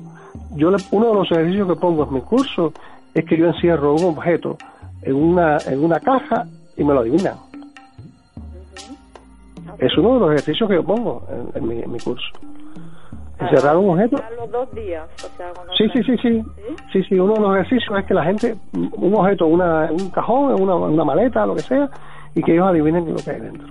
yo 0.56 0.70
le, 0.70 0.78
uno 0.92 1.08
de 1.08 1.14
los 1.16 1.32
ejercicios 1.32 1.68
que 1.68 1.76
pongo 1.76 2.04
en 2.04 2.14
mi 2.14 2.22
curso 2.22 2.72
es 3.14 3.26
que 3.26 3.38
yo 3.38 3.48
encierro 3.48 3.96
un 3.96 4.06
objeto 4.06 4.58
en 5.02 5.16
una, 5.16 5.58
en 5.66 5.84
una 5.84 6.00
caja 6.00 6.46
y 6.78 6.84
me 6.84 6.94
lo 6.94 7.00
adivinan. 7.00 7.36
Es 9.80 9.98
uno 9.98 10.14
de 10.14 10.20
los 10.20 10.30
ejercicios 10.32 10.70
que 10.70 10.76
yo 10.76 10.84
pongo 10.84 11.24
en, 11.54 11.68
mi, 11.68 12.00
curso. 12.00 12.28
Encerrar 13.40 13.78
un 13.78 13.90
objeto. 13.92 14.18
Los 14.38 14.52
dos 14.52 14.74
días, 14.74 15.04
sí, 15.78 15.90
sí, 15.94 16.04
sí, 16.04 16.18
sí, 16.18 16.44
sí, 16.94 17.04
sí. 17.04 17.20
Uno 17.20 17.34
de 17.34 17.40
los 17.42 17.56
ejercicios 17.56 18.00
es 18.00 18.06
que 18.06 18.14
la 18.14 18.24
gente, 18.24 18.56
un 18.74 19.14
objeto, 19.14 19.48
una, 19.48 19.92
un 19.92 20.10
cajón, 20.10 20.62
una, 20.62 20.76
una 20.76 21.04
maleta, 21.04 21.46
lo 21.46 21.56
que 21.56 21.62
sea, 21.62 21.90
y 22.34 22.42
que 22.42 22.54
ellos 22.54 22.68
adivinen 22.68 23.12
lo 23.12 23.18
que 23.18 23.32
hay 23.32 23.42
dentro. 23.42 23.68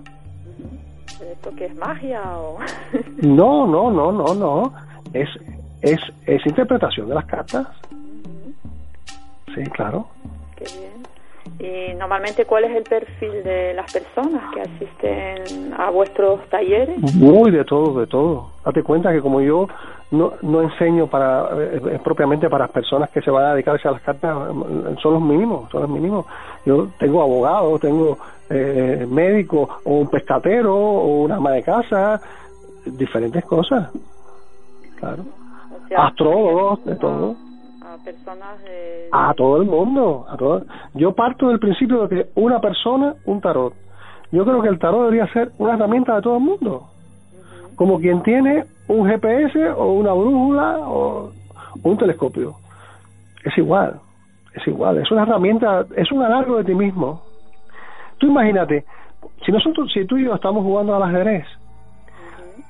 ¿Esto 1.32 1.50
qué 1.56 1.66
es 1.66 1.76
magia 1.76 2.20
o...? 2.38 2.58
no, 3.22 3.66
no, 3.66 3.90
no, 3.90 4.12
no, 4.12 4.34
no. 4.34 4.72
Es, 5.12 5.28
es, 5.80 6.00
es 6.26 6.46
interpretación 6.46 7.08
de 7.08 7.14
las 7.14 7.24
cartas. 7.24 7.66
Sí, 9.54 9.62
claro. 9.70 10.08
Qué 10.56 10.64
bien. 10.64 10.93
Y 11.58 11.94
normalmente, 11.94 12.44
¿cuál 12.46 12.64
es 12.64 12.76
el 12.76 12.82
perfil 12.82 13.44
de 13.44 13.74
las 13.74 13.92
personas 13.92 14.52
que 14.52 14.60
asisten 14.60 15.72
a 15.78 15.88
vuestros 15.90 16.40
talleres? 16.48 17.14
Muy 17.14 17.50
de 17.52 17.64
todo, 17.64 18.00
de 18.00 18.06
todo. 18.06 18.50
Date 18.64 18.82
cuenta 18.82 19.12
que 19.12 19.20
como 19.20 19.40
yo 19.40 19.68
no, 20.10 20.32
no 20.42 20.62
enseño 20.62 21.06
para 21.06 21.48
eh, 21.56 22.00
propiamente 22.02 22.50
para 22.50 22.64
las 22.64 22.72
personas 22.72 23.10
que 23.10 23.20
se 23.20 23.30
van 23.30 23.44
a 23.44 23.52
dedicarse 23.52 23.86
a 23.86 23.92
las 23.92 24.02
cartas, 24.02 24.36
son 25.00 25.12
los 25.14 25.22
mínimos, 25.22 25.70
son 25.70 25.82
los 25.82 25.90
mínimos. 25.90 26.26
Yo 26.66 26.88
tengo 26.98 27.22
abogados, 27.22 27.80
tengo 27.80 28.18
eh, 28.50 29.06
médicos, 29.08 29.68
o 29.84 29.94
un 29.94 30.08
pescatero, 30.08 30.74
o 30.74 31.22
una 31.22 31.36
ama 31.36 31.52
de 31.52 31.62
casa, 31.62 32.20
diferentes 32.84 33.44
cosas. 33.44 33.90
Claro. 34.98 35.22
Astrólogos, 35.96 36.84
de 36.84 36.96
todo 36.96 37.36
personas 38.04 38.62
de... 38.62 39.08
A 39.10 39.34
todo 39.34 39.60
el 39.60 39.68
mundo, 39.68 40.26
a 40.28 40.36
todo. 40.36 40.64
Yo 40.94 41.12
parto 41.12 41.48
del 41.48 41.58
principio 41.58 42.06
de 42.06 42.16
que 42.16 42.30
una 42.34 42.60
persona, 42.60 43.14
un 43.24 43.40
tarot. 43.40 43.74
Yo 44.30 44.44
creo 44.44 44.62
que 44.62 44.68
el 44.68 44.78
tarot 44.78 45.04
debería 45.04 45.32
ser 45.32 45.50
una 45.58 45.74
herramienta 45.74 46.16
de 46.16 46.22
todo 46.22 46.36
el 46.36 46.42
mundo. 46.42 46.88
Como 47.76 47.98
quien 47.98 48.22
tiene 48.22 48.64
un 48.88 49.08
GPS 49.08 49.70
o 49.70 49.92
una 49.94 50.12
brújula 50.12 50.78
o 50.80 51.30
un 51.82 51.96
telescopio. 51.96 52.54
Es 53.44 53.56
igual, 53.58 54.00
es 54.54 54.66
igual. 54.66 54.98
Es 54.98 55.10
una 55.10 55.22
herramienta, 55.22 55.86
es 55.96 56.10
un 56.12 56.22
alargo 56.22 56.58
de 56.58 56.64
ti 56.64 56.74
mismo. 56.74 57.22
Tú 58.18 58.28
imagínate, 58.28 58.84
si 59.44 59.52
nosotros, 59.52 59.90
si 59.92 60.04
tú 60.06 60.16
y 60.16 60.24
yo 60.24 60.34
estamos 60.34 60.62
jugando 60.62 60.94
al 60.94 61.02
ajedrez 61.02 61.46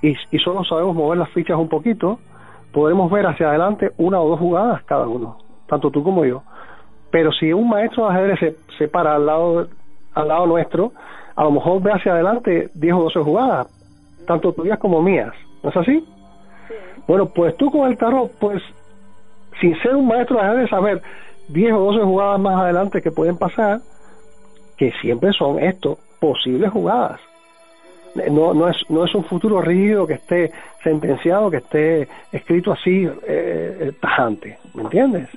y, 0.03 0.17
y 0.31 0.39
solo 0.39 0.65
sabemos 0.65 0.95
mover 0.95 1.19
las 1.19 1.31
fichas 1.31 1.59
un 1.59 1.69
poquito, 1.69 2.19
podremos 2.75 3.11
ver 3.11 3.25
hacia 3.27 3.49
adelante 3.49 3.93
una 3.97 4.21
o 4.21 4.29
dos 4.31 4.41
jugadas 4.41 4.83
cada 4.85 5.07
uno, 5.07 5.39
tanto 5.69 5.91
tú 5.91 6.03
como 6.03 6.25
yo. 6.25 6.43
Pero 7.11 7.33
si 7.33 7.53
un 7.53 7.69
maestro 7.69 8.09
de 8.09 8.15
ajedrez 8.15 8.57
se, 8.77 8.89
para 8.89 9.15
al 9.15 9.25
lado, 9.25 9.69
al 10.13 10.29
lado 10.29 10.47
nuestro, 10.47 10.93
a 11.37 11.45
lo 11.45 11.53
mejor 11.53 11.81
ve 11.81 11.93
hacia 11.93 12.13
adelante 12.13 12.71
10 12.75 12.95
o 12.95 13.03
12 13.05 13.21
jugadas, 13.21 13.69
tanto 14.27 14.53
tuyas 14.53 14.79
como 14.81 15.01
mías. 15.01 15.33
¿No 15.63 15.71
es 15.71 15.77
así? 15.77 16.05
Bueno, 17.07 17.27
pues 17.27 17.57
tú 17.57 17.71
con 17.71 17.89
el 17.89 17.97
tarot, 17.97 18.33
pues, 18.41 18.61
sin 19.61 19.81
ser 19.81 19.95
un 19.95 20.09
maestro 20.09 20.37
de 20.37 20.43
ajedrez, 20.43 20.71
saber 20.71 21.03
10 21.49 21.73
o 21.75 21.79
12 21.93 22.05
jugadas 22.05 22.41
más 22.41 22.61
adelante 22.61 23.01
que 23.01 23.13
pueden 23.13 23.39
pasar, 23.39 23.79
que 24.77 24.91
siempre 25.01 25.33
son 25.33 25.61
esto, 25.61 25.99
posibles 26.19 26.73
jugadas 26.73 27.21
no, 28.15 28.55
no, 28.55 28.69
es, 28.69 28.77
no 28.89 29.05
es 29.05 29.15
un 29.15 29.25
futuro 29.25 29.61
rígido 29.61 30.07
que 30.07 30.15
esté 30.15 30.53
sentenciado, 30.83 31.51
que 31.51 31.59
esté 31.59 32.09
escrito 32.33 32.73
así 32.73 33.05
eh, 33.05 33.79
eh, 33.81 33.93
tajante, 34.01 34.59
¿me 34.75 34.83
entiendes? 34.83 35.29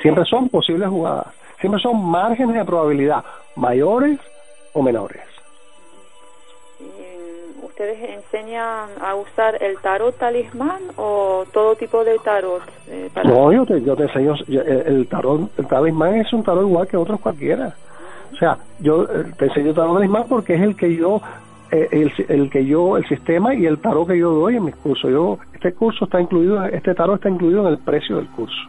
Siempre 0.00 0.24
son 0.24 0.48
posibles 0.48 0.88
jugadas, 0.88 1.28
siempre 1.60 1.80
son 1.80 2.04
márgenes 2.04 2.56
de 2.56 2.64
probabilidad, 2.64 3.24
mayores 3.56 4.18
o 4.72 4.82
menores. 4.82 5.22
¿Ustedes 7.62 7.98
enseñan 8.10 8.90
a 9.00 9.14
usar 9.14 9.60
el 9.62 9.78
tarot 9.78 10.16
talismán 10.16 10.82
o 10.96 11.44
todo 11.52 11.74
tipo 11.74 12.04
de 12.04 12.18
tarot? 12.18 12.62
Eh, 12.88 13.10
no, 13.24 13.52
yo 13.52 13.64
te, 13.64 13.82
yo 13.82 13.96
te 13.96 14.04
enseño, 14.04 14.34
el 14.46 15.08
tarot, 15.08 15.50
el 15.58 15.66
talismán 15.66 16.16
es 16.16 16.32
un 16.32 16.44
tarot 16.44 16.66
igual 16.66 16.86
que 16.86 16.96
otros 16.96 17.18
cualquiera. 17.20 17.74
O 18.32 18.36
sea, 18.36 18.58
yo 18.80 19.06
te 19.38 19.44
enseño 19.46 19.74
tarot 19.74 19.94
talismán 19.94 20.24
porque 20.28 20.54
es 20.54 20.62
el 20.62 20.76
que 20.76 20.96
yo 20.96 21.20
eh, 21.72 21.88
el, 21.90 22.12
el, 22.28 22.50
que 22.50 22.66
yo, 22.66 22.98
el 22.98 23.08
sistema 23.08 23.54
y 23.54 23.64
el 23.64 23.78
tarot 23.78 24.06
que 24.06 24.18
yo 24.18 24.30
doy 24.30 24.56
en 24.56 24.64
mis 24.66 24.76
cursos. 24.76 25.10
Yo, 25.10 25.38
este 25.54 25.72
curso 25.72 26.04
está 26.04 26.20
incluido, 26.20 26.62
este 26.64 26.94
tarot 26.94 27.16
está 27.16 27.30
incluido 27.30 27.62
en 27.62 27.68
el 27.68 27.78
precio 27.78 28.16
del 28.16 28.28
curso. 28.28 28.60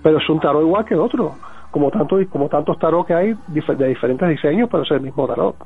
Pero 0.00 0.18
es 0.18 0.28
un 0.30 0.38
tarot 0.38 0.62
igual 0.62 0.84
que 0.84 0.94
otro, 0.94 1.34
como 1.72 1.90
tanto, 1.90 2.18
como 2.30 2.48
tantos 2.48 2.78
tarot 2.78 3.04
que 3.04 3.14
hay 3.14 3.34
de 3.48 3.88
diferentes 3.88 4.28
diseños, 4.28 4.68
pero 4.70 4.84
es 4.84 4.90
el 4.92 5.00
mismo 5.00 5.26
tarot. 5.26 5.56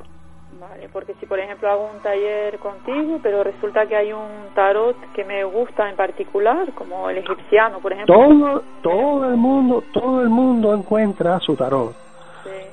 Vale, 0.59 0.89
porque 0.91 1.13
si 1.19 1.27
por 1.27 1.37
ejemplo 1.37 1.69
hago 1.69 1.87
un 1.93 2.01
taller 2.01 2.57
contigo, 2.57 3.19
pero 3.21 3.43
resulta 3.43 3.85
que 3.85 3.95
hay 3.95 4.11
un 4.11 4.55
tarot 4.55 4.95
que 5.13 5.23
me 5.23 5.43
gusta 5.43 5.87
en 5.87 5.95
particular, 5.95 6.67
como 6.73 7.11
el 7.11 7.19
egipciano, 7.19 7.77
por 7.77 7.93
ejemplo. 7.93 8.15
Todo, 8.15 8.63
todo 8.81 9.29
el 9.29 9.37
mundo, 9.37 9.83
todo 9.93 10.23
el 10.23 10.29
mundo 10.29 10.73
encuentra 10.73 11.39
su 11.41 11.55
tarot 11.55 12.04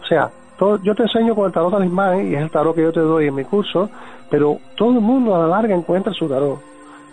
O 0.03 0.07
sea, 0.07 0.31
todo, 0.59 0.83
yo 0.83 0.95
te 0.95 1.03
enseño 1.03 1.35
con 1.35 1.47
el 1.47 1.53
tarot 1.53 1.73
talismán 1.73 2.27
y 2.29 2.35
es 2.35 2.43
el 2.43 2.51
tarot 2.51 2.75
que 2.75 2.83
yo 2.83 2.93
te 2.93 3.01
doy 3.01 3.29
en 3.29 3.35
mi 3.35 3.45
curso, 3.45 3.91
pero 4.31 4.59
todo 4.77 4.91
el 4.91 5.01
mundo 5.01 5.35
a 5.35 5.41
la 5.41 5.47
larga 5.47 5.75
encuentra 5.75 6.13
su 6.13 6.29
tarot. 6.29 6.61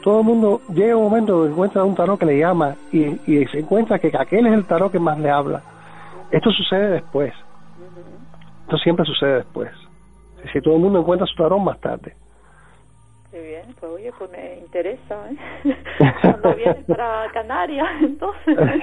Todo 0.01 0.19
el 0.19 0.25
mundo 0.25 0.61
llega 0.73 0.95
un 0.95 1.03
momento 1.03 1.43
que 1.43 1.49
encuentra 1.49 1.83
un 1.83 1.95
tarot 1.95 2.19
que 2.19 2.25
le 2.25 2.39
llama 2.39 2.75
y, 2.91 3.05
y 3.31 3.45
se 3.47 3.59
encuentra 3.59 3.99
que 3.99 4.11
aquel 4.17 4.47
es 4.47 4.53
el 4.53 4.65
tarot 4.65 4.91
que 4.91 4.99
más 4.99 5.19
le 5.19 5.29
habla. 5.29 5.61
Esto 6.31 6.51
sucede 6.51 6.89
después. 6.91 7.33
Esto 8.63 8.77
siempre 8.77 9.05
sucede 9.05 9.35
después. 9.37 9.71
Si 10.53 10.61
todo 10.61 10.75
el 10.75 10.81
mundo 10.81 10.99
encuentra 10.99 11.27
su 11.27 11.35
tarot 11.35 11.59
más 11.59 11.79
tarde. 11.79 12.15
Qué 13.31 13.41
bien, 13.41 13.75
pues 13.79 13.91
oye, 13.91 14.11
pues 14.17 14.31
me 14.31 14.57
interesa, 14.59 15.29
¿eh? 15.29 15.75
Cuando 16.21 16.55
vienes 16.55 16.83
para 16.85 17.29
Canarias, 17.31 17.87
entonces. 18.01 18.57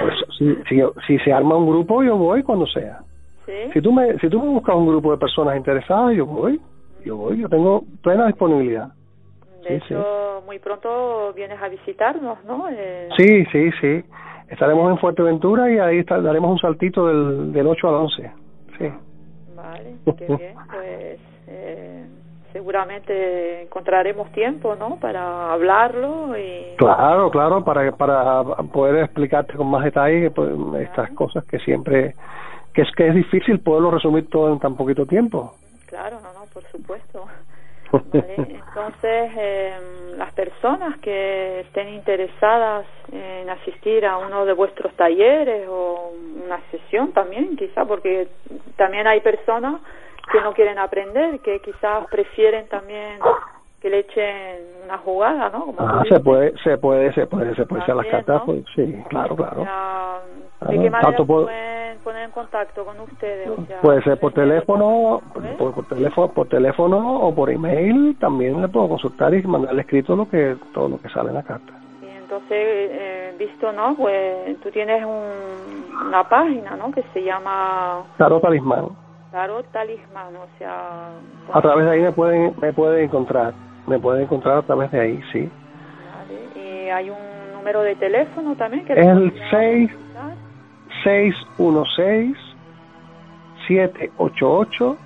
pues 0.00 0.14
si, 0.38 0.54
si, 0.68 0.82
si, 1.06 1.18
se 1.18 1.32
arma 1.32 1.56
un 1.56 1.68
grupo, 1.68 2.02
yo 2.04 2.16
voy 2.16 2.42
cuando 2.44 2.66
sea. 2.66 3.00
¿Sí? 3.44 3.72
Si 3.72 3.80
tú 3.80 3.92
me, 3.92 4.16
si 4.18 4.28
tú 4.28 4.40
me 4.40 4.48
buscas 4.48 4.76
un 4.76 4.86
grupo 4.86 5.10
de 5.10 5.18
personas 5.18 5.56
interesadas, 5.56 6.14
yo 6.14 6.26
voy, 6.26 6.60
yo 7.04 7.16
voy, 7.16 7.40
yo 7.40 7.48
tengo 7.48 7.82
plena 8.02 8.28
disponibilidad. 8.28 8.92
De 9.64 9.76
hecho, 9.76 10.42
muy 10.46 10.58
pronto 10.58 11.32
vienes 11.34 11.60
a 11.60 11.68
visitarnos, 11.68 12.44
¿no? 12.44 12.68
Eh... 12.70 13.08
Sí, 13.16 13.44
sí, 13.46 13.70
sí. 13.80 14.04
Estaremos 14.48 14.90
en 14.90 14.98
Fuerteventura 14.98 15.70
y 15.72 15.78
ahí 15.78 16.02
daremos 16.02 16.50
un 16.50 16.58
saltito 16.58 17.06
del, 17.06 17.52
del 17.52 17.66
8 17.66 17.88
al 17.88 17.94
11. 17.94 18.32
Sí. 18.78 18.92
Vale, 19.56 19.94
qué 20.18 20.26
bien. 20.26 20.54
Pues 20.70 21.20
eh, 21.46 22.06
seguramente 22.52 23.62
encontraremos 23.62 24.30
tiempo, 24.32 24.76
¿no? 24.76 24.96
Para 25.00 25.52
hablarlo 25.52 26.36
y... 26.36 26.76
Claro, 26.76 27.30
claro, 27.30 27.64
para, 27.64 27.90
para 27.92 28.44
poder 28.72 29.04
explicarte 29.04 29.54
con 29.54 29.68
más 29.68 29.84
detalle 29.84 30.30
pues, 30.30 30.50
estas 30.80 31.10
cosas 31.12 31.44
que 31.44 31.58
siempre... 31.60 32.14
que 32.74 32.82
es 32.82 32.90
que 32.96 33.08
es 33.08 33.14
difícil 33.14 33.60
poderlo 33.60 33.90
resumir 33.90 34.28
todo 34.28 34.52
en 34.52 34.58
tan 34.58 34.76
poquito 34.76 35.06
tiempo. 35.06 35.54
Claro, 35.86 36.20
no, 36.22 36.32
no, 36.32 36.46
por 36.52 36.62
supuesto. 36.64 37.26
Vale, 37.92 38.34
entonces, 38.36 39.32
eh, 39.36 39.72
las 40.16 40.32
personas 40.32 40.98
que 40.98 41.60
estén 41.60 41.90
interesadas 41.90 42.86
en 43.12 43.50
asistir 43.50 44.06
a 44.06 44.16
uno 44.16 44.46
de 44.46 44.54
vuestros 44.54 44.94
talleres 44.94 45.66
o 45.68 46.12
una 46.44 46.58
sesión 46.70 47.12
también, 47.12 47.56
quizá, 47.56 47.84
porque 47.84 48.28
también 48.76 49.06
hay 49.06 49.20
personas 49.20 49.82
que 50.32 50.40
no 50.40 50.52
quieren 50.54 50.78
aprender, 50.78 51.40
que 51.40 51.60
quizás 51.60 52.06
prefieren 52.10 52.66
también 52.68 53.18
que 53.80 53.90
le 53.90 53.98
echen 53.98 54.84
una 54.84 54.96
jugada, 54.98 55.50
¿no? 55.50 55.66
Como 55.66 55.80
ah, 55.80 56.04
se 56.08 56.20
puede, 56.20 56.56
se 56.58 56.78
puede, 56.78 57.12
se 57.12 57.26
puede, 57.26 57.54
se 57.56 57.66
puede 57.66 57.82
hacer 57.82 57.96
las 57.96 58.06
cartas, 58.06 58.42
pues, 58.46 58.64
sí, 58.76 58.96
claro, 59.08 59.34
claro. 59.34 59.66
¿De 60.68 60.78
qué 60.78 60.88
manera 60.88 61.16
pueden 61.24 61.98
poner 61.98 62.24
en 62.24 62.30
contacto 62.30 62.84
con 62.84 63.00
ustedes? 63.00 63.50
puede 63.82 64.00
ser 64.02 64.20
por 64.20 64.32
teléfono, 64.32 65.20
por, 65.58 65.74
por, 65.74 65.84
teléfono, 65.86 66.28
por 66.28 66.48
teléfono 66.48 67.20
o 67.22 67.34
por 67.34 67.50
email, 67.50 68.16
también 68.20 68.62
le 68.62 68.68
puedo 68.68 68.90
consultar 68.90 69.34
y 69.34 69.42
mandarle 69.42 69.82
escrito 69.82 70.14
lo 70.14 70.28
que 70.28 70.56
todo 70.72 70.88
lo 70.88 71.00
que 71.00 71.08
sale 71.08 71.30
en 71.30 71.34
la 71.34 71.42
carta. 71.42 71.72
Y 72.02 72.16
entonces, 72.16 72.48
eh, 72.52 73.34
visto, 73.36 73.72
¿no? 73.72 73.96
Pues 73.96 74.60
tú 74.60 74.70
tienes 74.70 75.04
un, 75.04 76.06
una 76.06 76.28
página, 76.28 76.76
¿no? 76.76 76.92
Que 76.92 77.02
se 77.12 77.24
llama... 77.24 78.04
Tarot 78.16 78.40
Talismán. 78.40 79.01
Tarot 79.32 79.66
Talismán, 79.72 80.36
o 80.36 80.46
sea... 80.58 81.10
A 81.52 81.60
través 81.60 81.86
de 81.86 81.90
ahí 81.90 82.00
me 82.02 82.12
pueden, 82.12 82.54
me 82.60 82.72
pueden 82.72 83.04
encontrar 83.04 83.54
me 83.86 83.98
puede 83.98 84.22
encontrar 84.22 84.58
a 84.58 84.62
través 84.62 84.90
de 84.92 85.00
ahí, 85.00 85.20
sí. 85.32 85.50
Vale. 86.14 86.64
¿Y 86.64 86.88
hay 86.88 87.10
un 87.10 87.52
número 87.54 87.82
de 87.82 87.96
teléfono 87.96 88.54
también? 88.56 88.84
Que 88.84 88.92
es 88.92 89.06
el 89.06 89.32
6, 89.50 89.90
616 91.04 92.36
788 93.66 94.96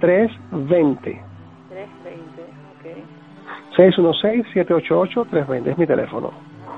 320. 0.00 1.22
320, 1.68 2.42
ok. 2.76 3.22
616-788-320 3.76 5.66
es 5.68 5.78
mi 5.78 5.86
teléfono. 5.86 6.32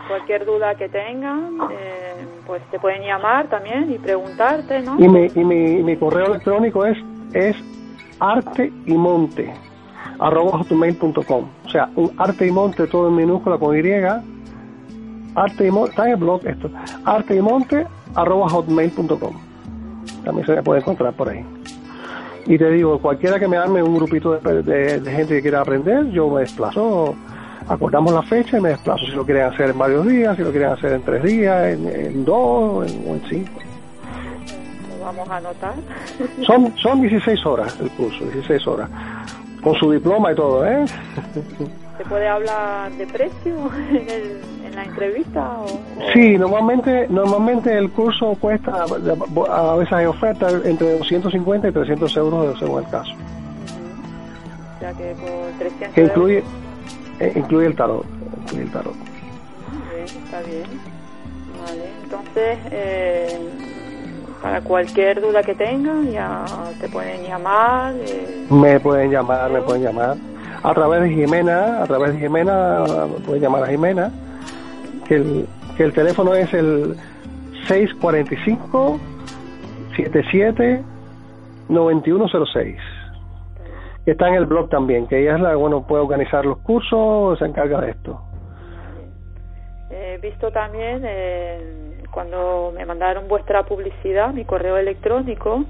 Cualquier 0.09 0.45
duda 0.45 0.75
que 0.75 0.89
tengan, 0.89 1.59
eh, 1.71 2.27
pues 2.47 2.63
te 2.71 2.79
pueden 2.79 3.03
llamar 3.03 3.49
también 3.49 3.91
y 3.93 3.99
preguntarte, 3.99 4.81
¿no? 4.83 4.97
Y 4.99 5.09
mi, 5.09 5.27
y 5.35 5.45
mi, 5.45 5.83
mi 5.83 5.97
correo 5.97 6.27
electrónico 6.27 6.85
es, 6.85 6.99
es 7.33 7.57
arte 8.21 8.73
y 8.87 8.95
monte 8.95 9.53
arroba 10.19 10.59
hotmail.com. 10.59 11.45
O 11.65 11.69
sea, 11.69 11.89
un 11.97 12.13
arte 12.19 12.47
y 12.47 12.51
monte 12.51 12.87
todo 12.87 13.09
en 13.09 13.17
minúscula 13.17 13.59
con 13.59 13.77
Y. 13.77 13.81
Arte 15.37 15.69
está 15.69 16.05
en 16.05 16.11
el 16.11 16.17
blog 16.17 16.47
esto. 16.47 16.71
Arte 17.05 17.37
y 17.37 17.41
monte 17.41 17.87
arroba 18.15 18.49
hotmail.com. 18.49 19.35
También 20.25 20.47
se 20.47 20.55
me 20.55 20.63
puede 20.63 20.81
encontrar 20.81 21.13
por 21.15 21.29
ahí. 21.29 21.45
Y 22.47 22.59
te 22.59 22.71
digo, 22.71 22.99
cualquiera 22.99 23.39
que 23.41 23.49
me 23.49 23.57
arme 23.57 23.83
un 23.83 23.97
grupito 23.97 24.39
de, 24.39 25.01
gente 25.05 25.37
que 25.37 25.43
quiera 25.43 25.63
aprender, 25.63 26.11
yo 26.11 26.29
me 26.29 26.41
desplazo, 26.41 27.15
acordamos 27.69 28.13
la 28.13 28.23
fecha 28.23 28.59
y 28.59 28.61
me 28.61 28.71
desplazo. 28.71 29.05
Si 29.07 29.13
lo 29.13 29.25
quieren 29.25 29.45
hacer 29.45 29.71
en 29.71 29.79
varios 29.79 30.07
días, 30.07 30.37
si 30.37 30.43
lo 30.43 30.51
quieren 30.51 30.71
hacer 30.71 30.93
en 30.93 31.03
tres 31.03 31.23
días, 31.23 31.67
en, 31.67 32.25
dos 32.25 32.37
o 32.37 32.85
en 32.85 33.23
cinco. 33.29 33.61
Lo 34.99 35.05
vamos 35.05 35.29
a 35.29 35.37
anotar. 35.37 35.75
Son, 36.47 36.77
son 36.79 37.01
16 37.01 37.47
horas 37.47 37.77
el 37.81 37.91
curso, 37.91 38.25
16 38.25 38.67
horas 38.67 38.91
con 39.65 39.75
su 39.77 39.91
diploma 39.91 40.31
y 40.31 40.35
todo, 40.37 40.65
¿eh? 40.67 40.85
¿Se 41.97 42.05
puede 42.05 42.29
hablar 42.29 42.93
de 42.93 43.07
precio 43.07 43.71
en, 43.91 44.77
la 44.77 44.85
entrevista? 44.85 45.59
O, 45.59 45.67
Sí, 46.13 46.37
normalmente 46.37 47.07
normalmente 47.09 47.77
el 47.77 47.91
curso 47.91 48.37
cuesta, 48.39 48.85
a 48.85 49.77
veces 49.77 49.93
hay 49.93 50.05
ofertas 50.05 50.55
entre 50.65 50.99
250 50.99 51.69
y 51.69 51.73
300 51.73 52.17
euros 52.19 52.59
según 52.59 52.85
el 52.85 52.91
caso. 52.91 53.13
O 54.77 54.81
sea 54.81 54.93
que 54.93 55.15
por 55.15 55.59
300 55.59 55.95
que 55.95 56.03
incluye, 56.03 56.45
eh, 57.21 57.33
incluye 57.37 57.67
el 57.67 57.77
tarot. 57.77 58.05
Incluye 58.43 58.63
el 58.63 58.71
tarot. 58.71 58.95
Está 60.05 60.41
bien. 60.43 60.65
Vale, 61.65 61.91
entonces... 62.03 62.59
Eh, 62.71 63.39
para 64.45 64.61
cualquier 64.61 65.23
duda 65.23 65.43
que 65.43 65.55
tengan 65.55 66.13
ya 66.13 66.45
te 66.79 66.87
pueden 66.91 67.23
llamar. 67.23 67.95
Eh. 67.97 68.47
Me 68.51 68.79
pueden 68.79 69.11
llamar, 69.11 69.51
me 69.51 69.63
pueden 69.63 69.85
llamar. 69.85 70.19
A 70.63 70.75
través 70.75 71.01
de 71.01 71.09
Jimena, 71.09 71.83
a 71.83 71.87
través 71.87 72.13
de 72.13 72.21
Jimena, 72.21 72.85
pueden 73.25 73.41
llamar 73.41 73.65
a 73.65 73.69
Jimena, 73.69 74.11
que 75.09 75.15
el, 75.15 75.47
que 75.79 75.85
el 75.85 75.95
teléfono 75.95 76.35
es 76.35 76.53
el 76.53 76.95
645 77.69 79.01
77 79.97 80.83
9106 81.71 82.77
está 84.11 84.29
en 84.29 84.35
el 84.35 84.47
blog 84.47 84.69
también, 84.69 85.07
que 85.07 85.21
ella 85.21 85.37
es 85.37 85.41
la, 85.41 85.55
bueno, 85.57 85.87
puede 85.87 86.03
organizar 86.03 86.45
los 86.45 86.59
cursos, 86.59 87.39
se 87.39 87.45
encarga 87.45 87.81
de 87.81 87.91
esto. 87.91 88.21
He 89.91 90.19
visto 90.19 90.51
también 90.51 91.03
eh, 91.05 92.03
cuando 92.11 92.73
me 92.75 92.85
mandaron 92.85 93.29
vuestra 93.29 93.65
publicidad, 93.65 94.33
mi 94.33 94.45
correo 94.45 94.77
electrónico, 94.77 95.65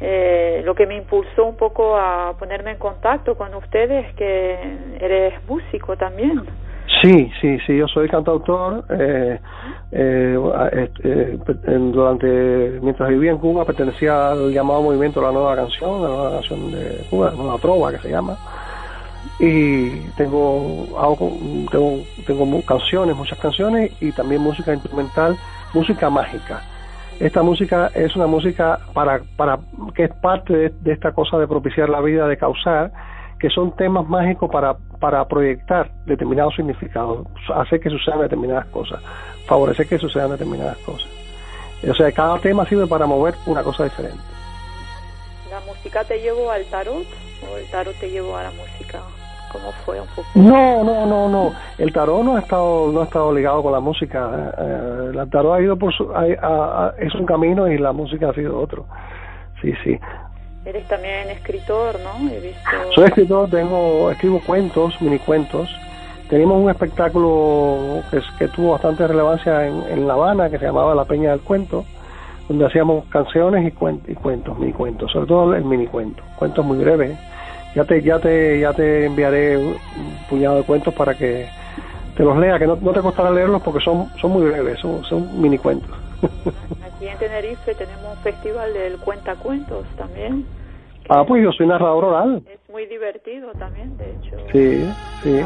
eh, 0.00 0.62
lo 0.64 0.74
que 0.74 0.86
me 0.86 0.96
impulsó 0.96 1.44
un 1.44 1.56
poco 1.56 1.96
a 1.96 2.34
ponerme 2.38 2.70
en 2.72 2.78
contacto 2.78 3.36
con 3.36 3.54
ustedes 3.54 4.06
es 4.06 4.14
que 4.14 4.78
eres 4.98 5.34
músico 5.46 5.96
también. 5.96 6.42
Sí, 7.02 7.30
sí, 7.40 7.58
sí, 7.66 7.76
yo 7.76 7.88
soy 7.88 8.08
cantautor. 8.08 8.84
Eh, 8.90 9.40
eh, 9.92 10.90
eh, 11.02 11.38
durante 11.92 12.78
mientras 12.82 13.08
vivía 13.08 13.30
en 13.30 13.38
Cuba 13.38 13.64
pertenecía 13.64 14.32
al 14.32 14.52
llamado 14.52 14.82
movimiento 14.82 15.22
La 15.22 15.32
Nueva 15.32 15.56
Canción, 15.56 16.02
la 16.02 16.08
nueva 16.08 16.30
canción 16.32 16.72
de 16.72 17.04
Cuba, 17.08 17.30
la 17.30 17.36
nueva 17.36 17.58
trova 17.58 17.92
que 17.92 17.98
se 17.98 18.10
llama. 18.10 18.36
Y 19.38 19.90
tengo, 20.16 20.86
hago, 20.98 21.32
tengo, 21.70 22.02
tengo 22.26 22.62
canciones, 22.66 23.16
muchas 23.16 23.38
canciones 23.38 23.92
y 24.02 24.12
también 24.12 24.42
música 24.42 24.74
instrumental 24.74 25.36
música 25.74 26.10
mágica. 26.10 26.62
Esta 27.18 27.42
música 27.42 27.90
es 27.94 28.16
una 28.16 28.26
música 28.26 28.80
para, 28.94 29.20
para 29.36 29.58
que 29.94 30.04
es 30.04 30.14
parte 30.22 30.70
de, 30.70 30.92
esta 30.92 31.12
cosa 31.12 31.38
de 31.38 31.46
propiciar 31.46 31.88
la 31.88 32.00
vida, 32.00 32.26
de 32.26 32.36
causar, 32.36 32.90
que 33.40 33.48
son 33.48 33.74
temas 33.74 34.06
mágicos 34.08 34.50
para, 34.50 34.76
para 35.00 35.26
proyectar 35.26 35.90
determinados 36.06 36.54
significados, 36.54 37.26
hacer 37.54 37.80
que 37.80 37.90
sucedan 37.90 38.20
determinadas 38.20 38.66
cosas, 38.66 39.02
favorecer 39.46 39.88
que 39.88 39.98
sucedan 39.98 40.30
determinadas 40.30 40.76
cosas. 40.78 41.08
O 41.88 41.94
sea, 41.94 42.12
cada 42.12 42.38
tema 42.38 42.66
sirve 42.66 42.86
para 42.86 43.06
mover 43.06 43.34
una 43.46 43.62
cosa 43.62 43.84
diferente. 43.84 44.22
¿La 45.50 45.60
música 45.60 46.04
te 46.04 46.20
llevó 46.20 46.50
al 46.50 46.64
tarot 46.66 47.06
o 47.50 47.56
el 47.56 47.66
tarot 47.70 47.96
te 47.98 48.10
llevó 48.10 48.36
a 48.36 48.44
la 48.44 48.50
música? 48.50 49.00
cómo 49.52 49.72
fue 49.84 50.00
un 50.00 50.06
poco. 50.08 50.28
No, 50.34 50.84
no, 50.84 51.06
no, 51.06 51.28
no. 51.28 51.52
El 51.76 51.92
tarot 51.92 52.22
no 52.22 52.36
ha 52.36 52.40
estado, 52.40 52.92
no 52.92 53.00
ha 53.00 53.04
estado 53.04 53.34
ligado 53.34 53.62
con 53.62 53.72
la 53.72 53.80
música. 53.80 54.52
Eh, 54.56 55.10
el 55.12 55.30
tarot 55.30 55.54
ha 55.54 55.60
ido 55.60 55.76
por 55.76 55.92
su, 55.92 56.08
es 56.98 57.14
un 57.14 57.26
camino 57.26 57.66
y 57.68 57.76
la 57.76 57.92
música 57.92 58.30
ha 58.30 58.34
sido 58.34 58.58
otro. 58.58 58.86
Sí, 59.60 59.72
sí. 59.84 59.98
Eres 60.64 60.86
también 60.88 61.30
escritor, 61.30 61.98
¿no? 62.00 62.30
He 62.30 62.38
visto... 62.40 62.70
Soy 62.94 63.04
escritor, 63.04 63.48
tengo, 63.48 64.10
escribo 64.10 64.40
cuentos, 64.40 65.00
mini 65.00 65.18
cuentos. 65.18 65.70
Tenemos 66.28 66.62
un 66.62 66.70
espectáculo 66.70 68.02
que, 68.38 68.48
tuvo 68.48 68.72
bastante 68.72 69.06
relevancia 69.06 69.66
en, 69.66 69.82
en 69.90 70.06
La 70.06 70.14
Habana 70.14 70.50
que 70.50 70.58
se 70.58 70.66
llamaba 70.66 70.94
La 70.94 71.06
Peña 71.06 71.30
del 71.30 71.40
Cuento, 71.40 71.84
donde 72.48 72.66
hacíamos 72.66 73.06
canciones 73.06 73.66
y, 73.66 73.70
cuentos, 73.70 74.58
mini 74.58 74.72
cuentos, 74.72 75.10
sobre 75.12 75.26
todo 75.26 75.54
el 75.54 75.64
mini 75.64 75.86
cuento, 75.86 76.22
cuentos 76.36 76.64
muy 76.64 76.78
breves. 76.78 77.18
Ya 77.74 77.84
te, 77.84 78.02
ya 78.02 78.18
te, 78.18 78.60
ya 78.60 78.72
te 78.74 79.06
enviaré 79.06 79.56
un 79.56 79.76
puñado 80.28 80.56
de 80.56 80.64
cuentos 80.64 80.92
para 80.92 81.14
que 81.14 81.48
te 82.16 82.22
los 82.22 82.36
lea, 82.36 82.58
que 82.58 82.66
no, 82.66 82.76
te 82.76 83.00
costará 83.00 83.30
leerlos 83.30 83.62
porque 83.62 83.80
son, 83.80 84.08
son 84.20 84.32
muy 84.32 84.42
breves, 84.42 84.78
son, 84.80 85.02
son 85.04 85.40
mini 85.40 85.58
cuentos. 85.58 85.90
Aquí 87.00 87.08
en 87.08 87.16
Tenerife 87.16 87.74
tenemos 87.76 88.14
un 88.14 88.22
festival 88.22 88.74
del 88.74 88.98
cuentacuentos 88.98 89.86
también. 89.96 90.46
Ah, 91.08 91.24
pues 91.26 91.42
yo 91.42 91.50
soy 91.50 91.66
narrador 91.66 92.04
oral. 92.04 92.42
Es 92.44 92.60
muy 92.70 92.84
divertido 92.84 93.54
también, 93.54 93.96
de 93.96 94.10
hecho. 94.10 94.36
Sí, 94.52 94.84
sí. 95.22 95.40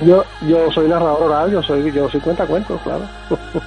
Yo, 0.00 0.24
yo 0.40 0.70
soy 0.70 0.88
narrador 0.88 1.24
oral, 1.24 1.52
yo 1.52 1.62
soy, 1.62 1.92
yo 1.92 2.08
soy 2.08 2.22
cuentacuentos, 2.22 2.80
claro. 2.80 3.06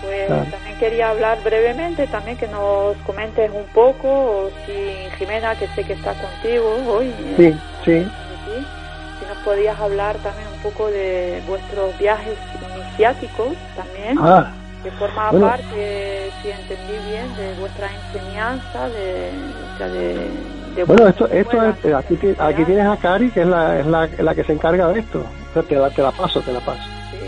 Pues 0.00 0.50
también 0.50 0.78
quería 0.78 1.10
hablar 1.10 1.42
brevemente, 1.42 2.06
también 2.06 2.36
que 2.36 2.46
nos 2.46 2.96
comentes 2.98 3.50
un 3.50 3.66
poco, 3.74 4.08
o 4.08 4.50
si 4.64 5.10
Jimena, 5.18 5.56
que 5.56 5.66
sé 5.74 5.82
que 5.82 5.94
está 5.94 6.14
contigo 6.14 6.68
hoy. 6.86 7.12
Sí, 7.36 7.52
sí. 7.84 8.06
Nos 9.28 9.38
podías 9.44 9.78
hablar 9.78 10.16
también 10.18 10.48
un 10.54 10.60
poco 10.60 10.88
de 10.88 11.42
vuestros 11.46 11.96
viajes 11.98 12.36
iniciáticos 12.74 13.54
también. 13.76 14.18
Ah, 14.20 14.52
que 14.82 14.90
forma 14.92 15.32
parte, 15.32 16.30
si 16.42 16.50
entendí 16.50 16.92
bien, 17.08 17.34
de 17.36 17.54
vuestra 17.58 17.88
enseñanza, 17.92 18.88
de, 18.90 19.32
de, 20.76 20.84
bueno, 20.84 21.08
esto, 21.08 21.26
esto 21.28 21.62
es, 21.62 21.94
aquí, 21.94 22.18
aquí 22.38 22.64
tienes 22.64 22.86
a 22.86 22.96
Cari, 22.96 23.30
que 23.30 23.40
es 23.40 23.46
la, 23.46 23.80
es 23.80 23.86
la, 23.86 24.08
la 24.18 24.34
que 24.34 24.44
se 24.44 24.52
encarga 24.52 24.88
de 24.88 25.00
esto. 25.00 25.24
Te 25.68 25.74
la, 25.74 25.90
te 25.90 26.02
la 26.02 26.12
paso, 26.12 26.40
te 26.42 26.52
la 26.52 26.60
paso. 26.60 26.82
Sí, 27.10 27.18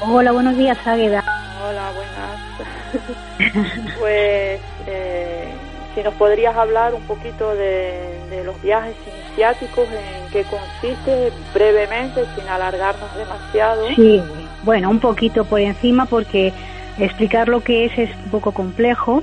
Hola, 0.00 0.32
buenos 0.32 0.56
días, 0.56 0.76
Águeda. 0.84 1.22
Hola, 1.66 1.92
buenas. 1.94 3.96
pues, 3.98 4.60
eh, 4.88 5.48
si 5.96 6.02
nos 6.02 6.14
podrías 6.14 6.54
hablar 6.54 6.92
un 6.92 7.02
poquito 7.04 7.54
de, 7.54 8.44
los 8.44 8.60
viajes 8.62 8.94
iniciáticos, 9.26 9.88
en 9.88 10.30
qué 10.30 10.44
consiste, 10.44 11.32
brevemente, 11.54 12.22
sin 12.36 12.46
alargarnos 12.48 13.16
demasiado. 13.16 13.88
Sí, 13.96 14.22
bueno, 14.62 14.90
un 14.90 15.00
poquito 15.00 15.46
por 15.46 15.58
encima 15.58 16.04
porque 16.04 16.52
explicar 16.98 17.48
lo 17.48 17.60
que 17.60 17.86
es 17.86 17.98
es 17.98 18.10
un 18.24 18.30
poco 18.30 18.52
complejo, 18.52 19.22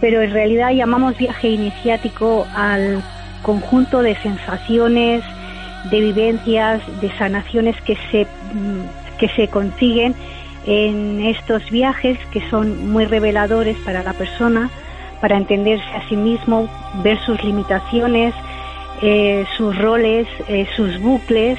pero 0.00 0.20
en 0.20 0.32
realidad 0.32 0.72
llamamos 0.72 1.16
viaje 1.16 1.48
iniciático 1.48 2.44
al 2.56 3.02
conjunto 3.42 4.02
de 4.02 4.16
sensaciones, 4.16 5.22
de 5.90 6.00
vivencias, 6.00 6.82
de 7.00 7.16
sanaciones 7.18 7.80
que 7.82 7.96
se, 8.10 8.24
mm, 8.52 9.16
que 9.16 9.28
se 9.28 9.46
consiguen 9.46 10.16
en 10.66 11.20
estos 11.24 11.70
viajes 11.70 12.18
que 12.32 12.42
son 12.50 12.90
muy 12.90 13.06
reveladores 13.06 13.76
para 13.84 14.02
la 14.02 14.12
persona, 14.12 14.70
para 15.20 15.36
entenderse 15.36 15.84
a 15.94 16.08
sí 16.08 16.16
mismo, 16.16 16.68
ver 17.02 17.18
sus 17.20 17.42
limitaciones, 17.42 18.34
eh, 19.02 19.44
sus 19.56 19.76
roles, 19.78 20.26
eh, 20.48 20.66
sus 20.76 20.98
bucles 21.00 21.58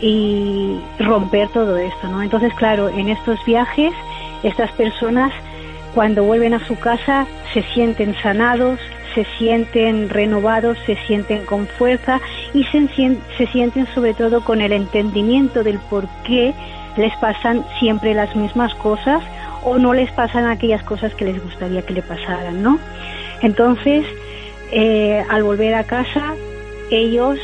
y 0.00 0.80
romper 0.98 1.48
todo 1.48 1.76
esto, 1.76 2.08
¿no? 2.08 2.22
Entonces, 2.22 2.52
claro, 2.54 2.88
en 2.88 3.08
estos 3.08 3.42
viajes, 3.44 3.92
estas 4.42 4.70
personas 4.72 5.32
cuando 5.94 6.22
vuelven 6.24 6.54
a 6.54 6.64
su 6.66 6.78
casa 6.78 7.26
se 7.52 7.62
sienten 7.74 8.14
sanados, 8.22 8.78
se 9.14 9.26
sienten 9.38 10.08
renovados, 10.08 10.78
se 10.86 10.96
sienten 11.06 11.44
con 11.44 11.66
fuerza 11.66 12.20
y 12.54 12.64
se, 12.64 12.88
se 13.36 13.46
sienten 13.48 13.86
sobre 13.94 14.14
todo 14.14 14.44
con 14.44 14.60
el 14.60 14.72
entendimiento 14.72 15.64
del 15.64 15.78
por 15.90 16.06
qué 16.24 16.54
les 16.96 17.16
pasan 17.16 17.64
siempre 17.78 18.14
las 18.14 18.34
mismas 18.36 18.74
cosas 18.76 19.22
o 19.64 19.78
no 19.78 19.94
les 19.94 20.10
pasan 20.12 20.46
aquellas 20.46 20.82
cosas 20.82 21.14
que 21.14 21.24
les 21.24 21.42
gustaría 21.42 21.82
que 21.82 21.94
le 21.94 22.02
pasaran, 22.02 22.62
¿no? 22.62 22.78
Entonces, 23.42 24.04
eh, 24.72 25.24
al 25.28 25.42
volver 25.42 25.74
a 25.74 25.84
casa, 25.84 26.34
ellos 26.90 27.38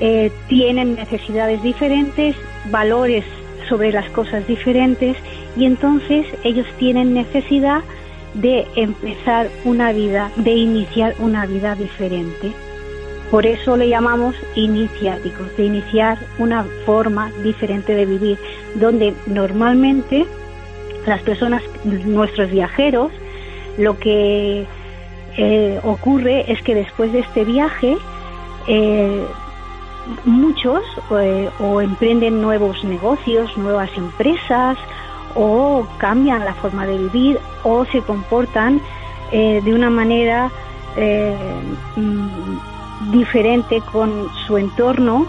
eh, 0.00 0.30
tienen 0.48 0.94
necesidades 0.94 1.62
diferentes, 1.62 2.36
valores 2.70 3.24
sobre 3.68 3.92
las 3.92 4.08
cosas 4.10 4.46
diferentes 4.46 5.16
y 5.56 5.64
entonces 5.64 6.26
ellos 6.44 6.66
tienen 6.78 7.14
necesidad 7.14 7.82
de 8.34 8.66
empezar 8.76 9.48
una 9.64 9.92
vida, 9.92 10.30
de 10.36 10.52
iniciar 10.52 11.14
una 11.18 11.46
vida 11.46 11.74
diferente. 11.74 12.52
Por 13.30 13.46
eso 13.46 13.76
le 13.76 13.88
llamamos 13.88 14.34
iniciáticos, 14.56 15.56
de 15.56 15.64
iniciar 15.64 16.18
una 16.38 16.64
forma 16.84 17.30
diferente 17.44 17.94
de 17.94 18.06
vivir, 18.06 18.38
donde 18.74 19.14
normalmente 19.26 20.26
las 21.06 21.22
personas, 21.22 21.62
nuestros 21.84 22.50
viajeros, 22.50 23.10
lo 23.78 23.98
que 23.98 24.66
eh, 25.36 25.80
ocurre 25.84 26.50
es 26.52 26.60
que 26.62 26.74
después 26.74 27.12
de 27.12 27.20
este 27.20 27.44
viaje, 27.44 27.96
eh, 28.66 29.24
muchos 30.24 30.82
eh, 31.18 31.48
o 31.60 31.80
emprenden 31.80 32.42
nuevos 32.42 32.82
negocios, 32.84 33.56
nuevas 33.56 33.90
empresas, 33.96 34.76
o 35.34 35.86
cambian 35.98 36.44
la 36.44 36.54
forma 36.54 36.86
de 36.86 36.98
vivir, 36.98 37.38
o 37.62 37.84
se 37.86 38.00
comportan 38.02 38.80
de 39.30 39.72
una 39.72 39.90
manera 39.90 40.50
mm, 41.96 43.12
diferente 43.12 43.80
con 43.92 44.28
su 44.44 44.58
entorno, 44.58 45.24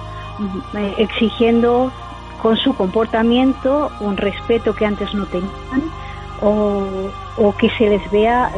exigiendo 0.98 1.92
con 2.42 2.58
su 2.58 2.74
comportamiento 2.74 3.92
un 4.00 4.18
respeto 4.18 4.74
que 4.74 4.86
antes 4.86 5.14
no 5.14 5.26
tenían 5.26 5.84
o, 6.42 6.84
o 7.38 7.56
que 7.56 7.70
se 7.78 7.88
les 7.88 8.12
vea 8.12 8.52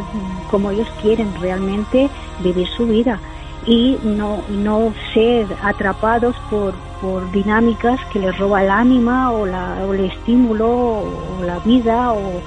como 0.49 0.71
ellos 0.71 0.87
quieren 1.01 1.33
realmente 1.39 2.09
vivir 2.39 2.67
su 2.67 2.87
vida 2.87 3.19
y 3.65 3.97
no, 4.03 4.41
no 4.49 4.93
ser 5.13 5.47
atrapados 5.61 6.35
por, 6.49 6.73
por 7.01 7.29
dinámicas 7.31 7.99
que 8.11 8.19
les 8.19 8.37
roba 8.37 8.63
el 8.63 8.69
ánima 8.69 9.31
o, 9.31 9.45
la, 9.45 9.85
o 9.85 9.93
el 9.93 10.05
estímulo 10.05 10.69
o 10.69 11.43
la 11.45 11.59
vida 11.59 12.13
o, 12.13 12.41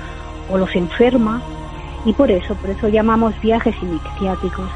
o 0.50 0.58
los 0.58 0.74
enferma 0.74 1.42
y 2.04 2.12
por 2.12 2.30
eso, 2.30 2.54
por 2.54 2.70
eso 2.70 2.88
llamamos 2.88 3.38
viajes 3.40 3.74
iniciáticos. 3.82 4.70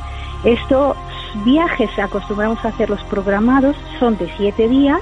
Estos 0.44 0.96
viajes 1.44 1.90
acostumbramos 1.98 2.62
a 2.64 2.68
hacerlos 2.68 3.02
programados, 3.04 3.76
son 3.98 4.16
de 4.18 4.30
siete 4.36 4.68
días 4.68 5.00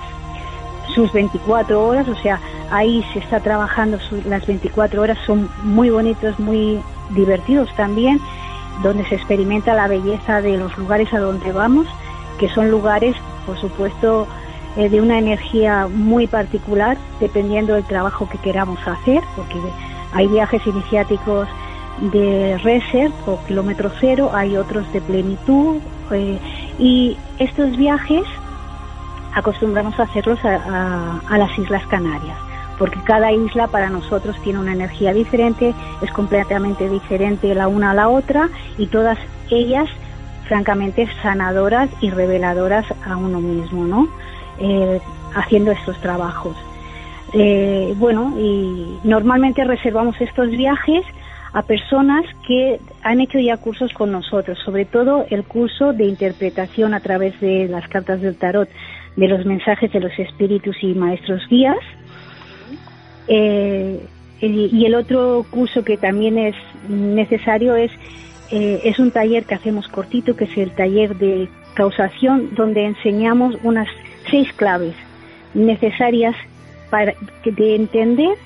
sus 0.94 1.12
24 1.12 1.84
horas, 1.84 2.08
o 2.08 2.16
sea, 2.16 2.40
ahí 2.70 3.04
se 3.12 3.20
está 3.20 3.40
trabajando 3.40 3.98
las 4.26 4.46
24 4.46 5.02
horas, 5.02 5.18
son 5.26 5.48
muy 5.62 5.90
bonitos, 5.90 6.38
muy 6.38 6.80
divertidos 7.10 7.68
también, 7.76 8.20
donde 8.82 9.04
se 9.06 9.16
experimenta 9.16 9.74
la 9.74 9.88
belleza 9.88 10.40
de 10.40 10.56
los 10.56 10.76
lugares 10.78 11.12
a 11.12 11.18
donde 11.18 11.52
vamos, 11.52 11.86
que 12.38 12.48
son 12.48 12.70
lugares, 12.70 13.16
por 13.46 13.58
supuesto, 13.58 14.26
eh, 14.76 14.88
de 14.88 15.00
una 15.00 15.18
energía 15.18 15.88
muy 15.88 16.26
particular, 16.26 16.96
dependiendo 17.20 17.74
del 17.74 17.84
trabajo 17.84 18.28
que 18.28 18.38
queramos 18.38 18.78
hacer, 18.86 19.22
porque 19.34 19.58
hay 20.12 20.28
viajes 20.28 20.64
iniciáticos 20.66 21.48
de 22.12 22.56
reset 22.58 23.12
o 23.26 23.40
kilómetro 23.46 23.90
cero, 24.00 24.30
hay 24.32 24.56
otros 24.56 24.90
de 24.92 25.00
plenitud, 25.00 25.78
eh, 26.12 26.38
y 26.78 27.16
estos 27.38 27.76
viajes 27.76 28.24
acostumbramos 29.38 29.98
a 29.98 30.02
hacerlos 30.02 30.38
a, 30.44 31.38
las 31.38 31.58
Islas 31.58 31.86
Canarias, 31.86 32.36
porque 32.78 33.00
cada 33.04 33.32
isla 33.32 33.68
para 33.68 33.88
nosotros 33.88 34.36
tiene 34.42 34.58
una 34.58 34.72
energía 34.72 35.12
diferente, 35.12 35.74
es 36.02 36.10
completamente 36.12 36.88
diferente 36.88 37.54
la 37.54 37.68
una 37.68 37.92
a 37.92 37.94
la 37.94 38.08
otra 38.08 38.48
y 38.76 38.86
todas 38.86 39.18
ellas 39.50 39.88
francamente 40.46 41.08
sanadoras 41.22 41.88
y 42.00 42.10
reveladoras 42.10 42.86
a 43.06 43.16
uno 43.16 43.40
mismo, 43.40 43.84
¿no? 43.84 44.08
Eh, 44.58 45.00
haciendo 45.34 45.70
estos 45.70 46.00
trabajos. 46.00 46.56
Eh, 47.34 47.94
bueno, 47.96 48.34
y 48.38 48.98
normalmente 49.04 49.62
reservamos 49.64 50.18
estos 50.20 50.48
viajes 50.50 51.04
a 51.52 51.62
personas 51.62 52.24
que 52.46 52.80
han 53.02 53.20
hecho 53.20 53.38
ya 53.38 53.56
cursos 53.58 53.92
con 53.92 54.10
nosotros, 54.10 54.58
sobre 54.64 54.84
todo 54.84 55.26
el 55.30 55.44
curso 55.44 55.92
de 55.92 56.06
interpretación 56.06 56.94
a 56.94 57.00
través 57.00 57.38
de 57.40 57.68
las 57.68 57.86
cartas 57.88 58.20
del 58.20 58.36
tarot 58.36 58.68
de 59.18 59.26
los 59.26 59.44
mensajes 59.44 59.92
de 59.92 59.98
los 59.98 60.16
espíritus 60.16 60.76
y 60.80 60.94
maestros 60.94 61.42
guías. 61.48 61.76
Eh, 63.26 64.00
y 64.40 64.86
el 64.86 64.94
otro 64.94 65.44
curso 65.50 65.84
que 65.84 65.96
también 65.96 66.38
es 66.38 66.54
necesario 66.88 67.74
es, 67.74 67.90
eh, 68.52 68.80
es 68.84 69.00
un 69.00 69.10
taller 69.10 69.44
que 69.44 69.56
hacemos 69.56 69.88
cortito, 69.88 70.36
que 70.36 70.44
es 70.44 70.56
el 70.56 70.70
taller 70.70 71.16
de 71.16 71.48
causación, 71.74 72.54
donde 72.54 72.84
enseñamos 72.84 73.56
unas 73.64 73.88
seis 74.30 74.52
claves 74.52 74.94
necesarias 75.52 76.36
para 76.88 77.14
de 77.44 77.74
entender 77.74 78.36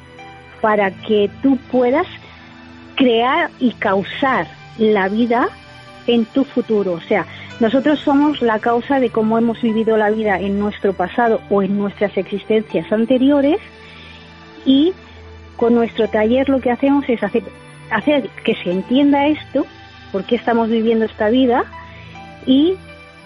para 0.63 0.91
que 0.91 1.29
tú 1.43 1.59
puedas 1.71 2.07
crear 2.97 3.51
y 3.61 3.73
causar 3.73 4.47
la 4.79 5.09
vida 5.09 5.49
en 6.07 6.25
tu 6.25 6.45
futuro. 6.45 6.93
O 6.93 7.01
sea, 7.01 7.27
nosotros 7.63 8.01
somos 8.01 8.43
la 8.43 8.59
causa 8.59 8.99
de 8.99 9.11
cómo 9.11 9.39
hemos 9.39 9.63
vivido 9.63 9.97
la 9.97 10.11
vida 10.11 10.41
en 10.41 10.59
nuestro 10.59 10.95
pasado 10.95 11.41
o 11.49 11.63
en 11.63 11.79
nuestras 11.79 12.17
existencias 12.17 12.91
anteriores 12.91 13.59
y 14.67 14.93
con 15.57 15.73
nuestro 15.73 16.09
taller 16.09 16.49
lo 16.49 16.61
que 16.61 16.73
hacemos 16.73 17.09
es 17.09 17.23
hacer, 17.23 17.45
que 18.45 18.57
se 18.57 18.73
entienda 18.73 19.29
esto, 19.29 19.65
por 20.11 20.25
qué 20.25 20.35
estamos 20.35 20.71
viviendo 20.71 21.05
esta 21.05 21.29
vida 21.29 21.65
y 22.47 22.75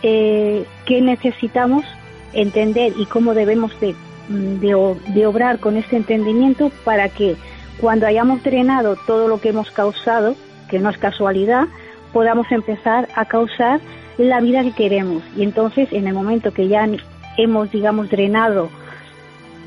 eh, 0.03 0.67
qué 0.85 1.01
necesitamos 1.01 1.87
entender 2.35 2.93
y 2.99 3.07
cómo 3.07 3.33
debemos 3.33 3.73
de, 3.81 3.95
de, 4.29 5.27
obrar 5.27 5.61
con 5.61 5.79
este 5.79 5.97
entendimiento 5.97 6.71
para 6.85 7.09
que 7.09 7.37
cuando 7.81 8.07
hayamos 8.07 8.43
drenado 8.43 8.97
todo 9.07 9.29
lo 9.29 9.41
que 9.41 9.49
hemos 9.49 9.71
causado, 9.71 10.37
que 10.69 10.79
no 10.79 10.91
es 10.91 10.99
casualidad, 10.99 11.69
podamos 12.13 12.53
empezar 12.53 13.09
a 13.15 13.25
causar 13.25 13.81
la 14.19 14.41
vida 14.41 14.63
que 14.63 14.73
queremos. 14.73 15.23
Y 15.37 15.43
entonces, 15.43 15.93
en 15.93 16.07
el 16.07 16.15
momento 16.15 16.53
que 16.53 16.69
ya 16.69 16.89
hemos, 17.37 17.71
digamos, 17.71 18.09
drenado 18.11 18.71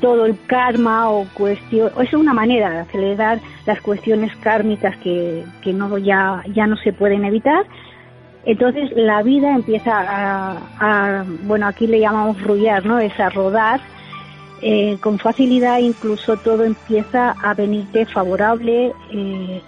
todo 0.00 0.26
el 0.26 0.36
karma 0.46 1.10
o 1.10 1.26
cuestión, 1.34 1.90
es 2.00 2.12
una 2.14 2.32
manera 2.32 2.70
de 2.70 2.78
acelerar 2.78 3.40
las 3.66 3.80
cuestiones 3.80 4.34
kármicas 4.36 4.96
que, 4.98 5.44
que 5.62 5.72
no 5.72 5.98
ya, 5.98 6.42
ya 6.54 6.66
no 6.66 6.76
se 6.78 6.92
pueden 6.92 7.24
evitar, 7.24 7.66
entonces 8.44 8.90
la 8.96 9.22
vida 9.22 9.54
empieza 9.54 9.92
a, 10.80 11.24
bueno, 11.42 11.66
aquí 11.66 11.86
le 11.86 12.00
llamamos 12.00 12.40
rullar, 12.42 12.86
¿no? 12.86 12.98
Es 12.98 13.18
a 13.20 13.28
rodar 13.28 13.80
eh, 14.62 14.96
con 15.00 15.18
facilidad, 15.18 15.78
incluso 15.78 16.36
todo 16.38 16.64
empieza 16.64 17.32
a 17.32 17.54
venirte 17.54 18.06
favorable 18.06 18.92
eh, 19.12 19.62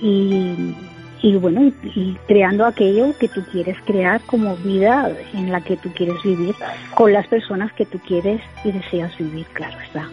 y, 0.00 0.74
y, 1.22 1.36
bueno, 1.36 1.72
y, 1.82 2.16
creando 2.26 2.64
aquello 2.64 3.16
que 3.18 3.28
tú 3.28 3.44
quieres 3.50 3.76
crear 3.84 4.20
como 4.22 4.56
vida 4.56 5.10
en 5.34 5.50
la 5.50 5.60
que 5.60 5.76
tú 5.76 5.92
quieres 5.92 6.22
vivir 6.22 6.54
con 6.94 7.12
las 7.12 7.26
personas 7.26 7.72
que 7.72 7.86
tú 7.86 7.98
quieres 8.00 8.40
y 8.64 8.72
deseas 8.72 9.16
vivir, 9.18 9.46
claro 9.52 9.78
está. 9.80 10.08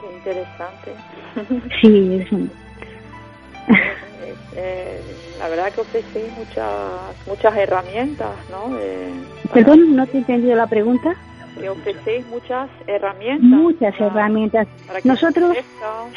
Qué 0.00 0.16
interesante. 0.16 0.92
Sí, 1.80 2.20
es, 2.20 2.28
eh, 4.56 5.00
la 5.38 5.48
verdad 5.48 5.72
que 5.72 5.80
ofrecéis 5.80 6.30
muchas 6.36 7.26
muchas 7.26 7.56
herramientas, 7.56 8.34
¿no? 8.50 8.76
Perdón, 9.52 9.96
no 9.96 10.06
te 10.06 10.18
he 10.18 10.20
entendido 10.20 10.56
la 10.56 10.66
pregunta. 10.66 11.14
Que 11.58 11.68
ofrecéis 11.68 12.26
muchas 12.28 12.70
herramientas. 12.86 13.42
Muchas 13.42 14.00
herramientas. 14.00 14.68
Nosotros, 15.04 15.56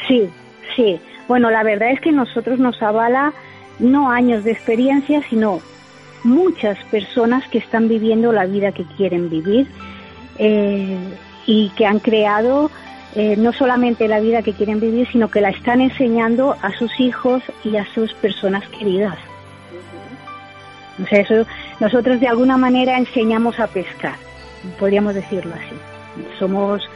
sí, 0.06 0.30
sí. 0.74 1.00
Bueno, 1.28 1.50
la 1.50 1.62
verdad 1.62 1.90
es 1.90 2.00
que 2.00 2.12
nosotros 2.12 2.58
nos 2.58 2.80
avala 2.82 3.34
no 3.78 4.10
años 4.10 4.44
de 4.44 4.52
experiencia, 4.52 5.22
sino 5.28 5.60
muchas 6.24 6.78
personas 6.84 7.46
que 7.48 7.58
están 7.58 7.88
viviendo 7.88 8.32
la 8.32 8.46
vida 8.46 8.72
que 8.72 8.84
quieren 8.96 9.30
vivir 9.30 9.66
eh, 10.38 10.98
y 11.46 11.70
que 11.70 11.86
han 11.86 12.00
creado 12.00 12.70
eh, 13.14 13.34
no 13.36 13.52
solamente 13.52 14.08
la 14.08 14.20
vida 14.20 14.42
que 14.42 14.52
quieren 14.52 14.78
vivir, 14.78 15.08
sino 15.10 15.30
que 15.30 15.40
la 15.40 15.48
están 15.48 15.80
enseñando 15.80 16.54
a 16.60 16.72
sus 16.72 17.00
hijos 17.00 17.42
y 17.64 17.76
a 17.76 17.86
sus 17.94 18.12
personas 18.14 18.68
queridas. 18.68 19.16
O 21.02 21.06
sea, 21.06 21.20
eso, 21.20 21.46
nosotros 21.80 22.20
de 22.20 22.28
alguna 22.28 22.58
manera 22.58 22.98
enseñamos 22.98 23.58
a 23.58 23.68
pescar, 23.68 24.16
podríamos 24.78 25.14
decirlo 25.14 25.54
así. 25.54 26.28
Somos 26.38 26.86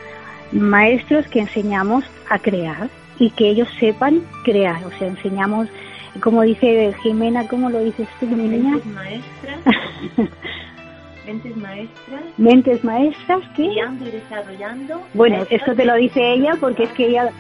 maestros 0.53 1.27
que 1.29 1.41
enseñamos 1.41 2.05
a 2.29 2.39
crear 2.39 2.91
y 3.19 3.31
que 3.31 3.49
ellos 3.49 3.69
sepan 3.79 4.23
crear. 4.45 4.85
O 4.85 4.91
sea, 4.99 5.09
enseñamos, 5.09 5.69
como 6.23 6.43
dice 6.43 6.95
Jimena, 7.03 7.47
¿cómo 7.47 7.71
lo 7.71 7.81
dices 7.81 8.09
tú, 8.19 8.27
mi 8.27 8.49
niña? 8.49 8.73
Mentes 8.73 8.87
maestras. 8.87 10.11
Mentes 12.37 12.85
maestras 12.85 13.41
que... 13.55 13.69
Guiando 13.69 14.09
y 14.09 14.11
desarrollando. 14.11 15.03
Bueno, 15.15 15.47
esto 15.49 15.75
te 15.75 15.85
lo 15.85 15.95
dice 15.95 16.33
ella 16.33 16.57
porque 16.61 16.85
es 16.85 16.93
que 16.93 17.07
ella... 17.07 17.31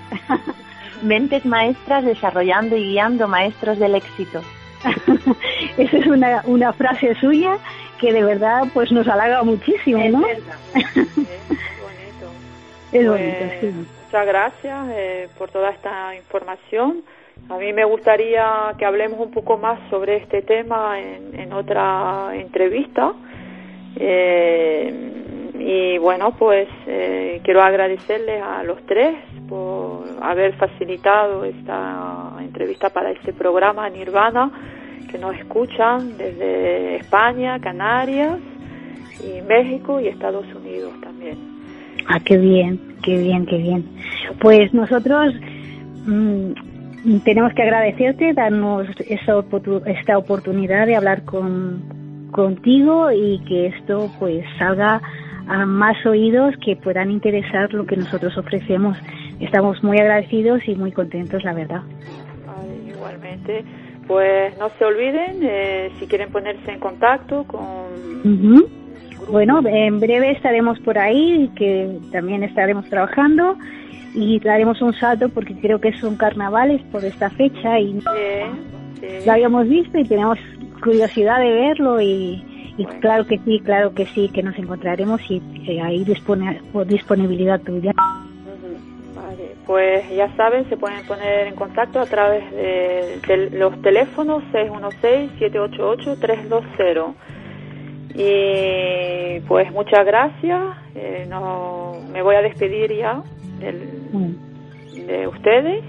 Mentes 1.03 1.45
maestras 1.47 2.05
desarrollando 2.05 2.77
y 2.77 2.85
guiando 2.85 3.27
maestros 3.27 3.79
del 3.79 3.95
éxito. 3.95 4.43
Esa 5.79 5.97
es 5.97 6.07
una, 6.07 6.43
una 6.47 6.73
frase 6.73 7.14
suya 7.16 7.59
que 7.99 8.12
de 8.12 8.23
verdad 8.23 8.64
pues 8.73 8.93
nos 8.93 9.09
halaga 9.09 9.43
muchísimo, 9.43 10.03
¿no? 10.09 10.27
Es, 10.27 10.43
bonito. 10.45 12.31
Es 12.93 13.09
bonito, 13.09 13.39
pues, 13.39 13.61
sí. 13.61 13.87
Muchas 14.05 14.27
gracias 14.27 14.89
eh, 14.91 15.29
por 15.39 15.51
toda 15.51 15.71
esta 15.71 16.14
información. 16.16 17.03
A 17.51 17.59
mí 17.59 17.72
me 17.72 17.84
gustaría 17.84 18.74
que 18.78 18.84
hablemos 18.84 19.18
un 19.18 19.32
poco 19.32 19.59
más 19.59 19.80
sobre 19.90 20.18
este 20.18 20.40
tema 20.42 21.01
en, 21.01 21.53
otra 21.53 22.30
entrevista. 22.32 23.12
Eh, 23.96 25.53
y 25.59 25.98
bueno, 25.98 26.32
pues 26.38 26.68
eh, 26.86 27.40
quiero 27.42 27.61
agradecerles 27.61 28.40
a 28.40 28.62
los 28.62 28.80
tres 28.86 29.16
por 29.48 30.05
haber 30.22 30.55
facilitado 30.59 31.44
esta 31.44 32.36
entrevista 32.38 32.90
para 32.90 33.11
este 33.11 33.32
programa 33.32 33.88
Nirvana, 33.90 34.53
que 35.11 35.18
nos 35.18 35.34
escuchan 35.34 36.16
desde 36.16 36.98
España, 36.98 37.59
Canarias 37.59 38.38
y 39.24 39.42
México 39.42 39.98
y 39.98 40.07
Estados 40.07 40.46
Unidos 40.55 40.92
también. 41.03 41.36
Ah, 42.07 42.20
qué 42.24 42.36
bien, 42.36 42.78
qué 43.03 43.18
bien, 43.18 43.44
qué 43.44 43.57
bien. 43.57 43.84
Pues 44.40 44.72
nosotros 44.72 45.34
mm, 46.07 46.70
tenemos 47.24 47.53
que 47.55 47.62
agradecerte, 47.62 48.32
darnos 48.32 48.88
esa, 49.09 49.42
esta 49.86 50.18
oportunidad 50.18 50.86
de 50.86 50.96
hablar 50.96 51.24
con, 51.24 52.28
contigo 52.30 53.11
y 53.11 53.40
que 53.46 53.66
esto 53.66 54.11
pues 54.18 54.44
salga 54.59 55.01
a 55.48 55.66
más 55.66 56.05
oídos 56.07 56.55
que 56.64 56.76
puedan 56.76 57.11
interesar 57.11 57.72
lo 57.72 57.86
que 57.86 57.96
nosotros 57.96 58.36
ofrecemos. 58.36 58.96
Estamos 59.40 59.82
muy 59.82 59.98
agradecidos 59.98 60.66
y 60.68 60.74
muy 60.74 60.92
contentos, 60.92 61.42
la 61.44 61.55
verdad. 61.55 61.82
igualmente. 62.86 63.64
Pues 64.07 64.57
no 64.59 64.70
se 64.78 64.84
olviden, 64.84 65.38
eh, 65.42 65.90
si 65.98 66.07
quieren 66.07 66.30
ponerse 66.30 66.72
en 66.72 66.80
contacto 66.80 67.44
con... 67.44 68.80
Bueno, 69.30 69.61
en 69.64 70.01
breve 70.01 70.32
estaremos 70.32 70.78
por 70.80 70.98
ahí, 70.98 71.48
que 71.55 71.98
también 72.11 72.42
estaremos 72.42 72.88
trabajando 72.88 73.57
y 74.15 74.41
daremos 74.41 74.81
un 74.83 74.93
salto 74.95 75.29
porque 75.29 75.55
creo 75.55 75.81
que 75.81 75.93
son 75.99 76.17
carnavales 76.17 76.83
por 76.91 77.05
esta 77.05 77.31
fecha 77.31 77.79
y 77.79 78.01
lo 79.25 79.33
habíamos 79.33 79.69
visto 79.69 79.97
y 79.99 80.05
tenemos 80.05 80.37
curiosidad 80.83 81.39
de 81.41 81.53
verlo 81.53 82.01
y, 82.01 82.43
claro 83.01 83.27
que 83.27 83.39
sí, 83.39 83.61
claro 83.65 83.93
que 83.95 84.07
sí, 84.07 84.29
que 84.31 84.43
nos 84.43 84.59
encontraremos 84.59 85.21
y 85.31 85.41
eh, 85.67 85.83
ahí 85.83 86.03
dispone, 86.05 86.61
por 86.73 86.87
disponibilidad 86.87 87.61
tuya. 87.61 87.93
Vale, 89.15 89.55
pues 89.67 90.09
ya 90.11 90.35
saben, 90.37 90.67
se 90.69 90.77
pueden 90.77 91.07
poner 91.07 91.47
en 91.49 91.55
contacto 91.55 92.01
a 92.01 92.07
través 92.07 92.51
de, 92.53 93.51
los 93.53 93.81
teléfonos 93.83 94.43
616-788-320. 94.53 97.15
Y 98.13 99.39
pues 99.47 99.71
muchas 99.73 100.05
gracias, 100.05 100.61
eh, 100.97 101.27
no, 101.29 101.93
me 102.13 102.23
voy 102.23 102.35
a 102.35 102.43
despedir 102.43 102.93
ya 102.97 103.23
mm. 104.13 105.07
de 105.07 105.29
ustedes. 105.29 105.85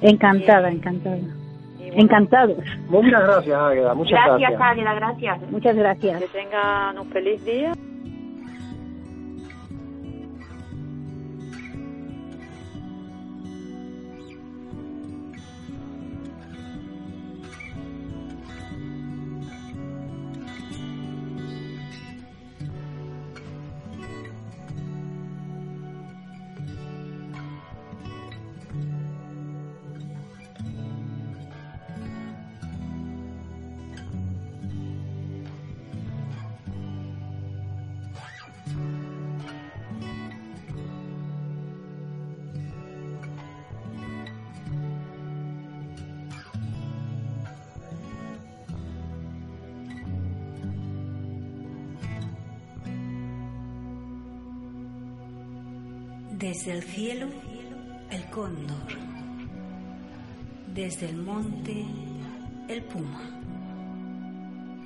Encantada, 0.00 0.70
encantada. 0.70 1.18
Encantados. 1.94 2.64
Muchas 2.88 3.22
gracias, 3.22 3.54
Águeda. 3.54 3.94
Muchas 3.94 4.12
gracias. 4.12 4.50
Gracias, 4.50 4.60
Águeda. 4.60 4.94
Gracias. 4.94 5.50
Muchas 5.50 5.76
gracias. 5.76 6.20
Que 6.20 6.28
tengan 6.28 6.98
un 6.98 7.06
feliz 7.08 7.44
día. 7.44 7.72
Desde 56.64 56.78
el 56.78 56.84
cielo, 56.84 57.26
el 58.08 58.24
cóndor. 58.26 58.86
Desde 60.72 61.08
el 61.08 61.16
monte, 61.16 61.84
el 62.68 62.84
puma. 62.84 63.20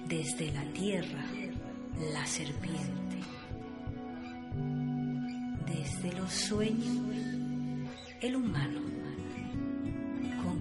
Desde 0.08 0.52
la 0.52 0.64
tierra, 0.72 1.22
la 2.14 2.24
serpiente. 2.24 3.18
Desde 5.66 6.18
los 6.18 6.32
sueños, 6.32 6.96
el 8.22 8.36
humano. 8.36 8.80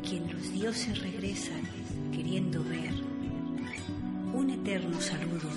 quien 0.03 0.31
los 0.33 0.51
dioses 0.51 0.99
regresan 0.99 1.61
queriendo 2.11 2.61
ver 2.65 2.93
un 4.33 4.49
eterno 4.49 4.99
saludo 4.99 5.49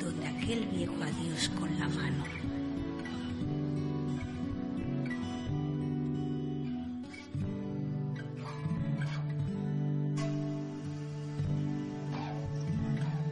donde 0.00 0.26
aquel 0.26 0.66
viejo 0.66 0.96
adiós 1.00 1.48
con 1.50 1.78
la 1.78 1.88
mano. 1.88 2.45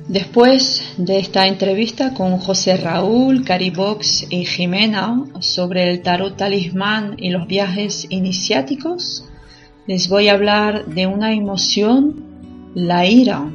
Después 0.09 0.83
de 0.99 1.19
esta 1.19 1.47
entrevista 1.47 2.13
con 2.13 2.37
José 2.37 2.77
Raúl, 2.77 3.43
Caribox 3.43 4.27
y 4.29 4.45
Jimena 4.45 5.25
sobre 5.41 5.91
el 5.91 6.03
tarot 6.03 6.37
talismán 6.37 7.15
y 7.17 7.31
los 7.31 7.47
viajes 7.47 8.07
iniciáticos, 8.11 9.25
les 9.87 10.11
voy 10.11 10.29
a 10.29 10.35
hablar 10.35 10.85
de 10.85 11.07
una 11.07 11.33
emoción, 11.33 12.71
la 12.75 13.07
ira. 13.07 13.51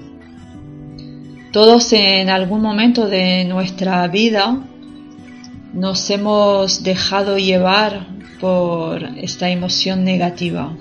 Todos 1.52 1.94
en 1.94 2.30
algún 2.30 2.62
momento 2.62 3.08
de 3.08 3.46
nuestra 3.46 4.08
vida 4.08 4.60
nos 5.74 6.10
hemos 6.10 6.82
dejado 6.82 7.38
llevar 7.38 8.08
por 8.42 9.04
esta 9.18 9.52
emoción 9.52 10.04
negativa. 10.04 10.76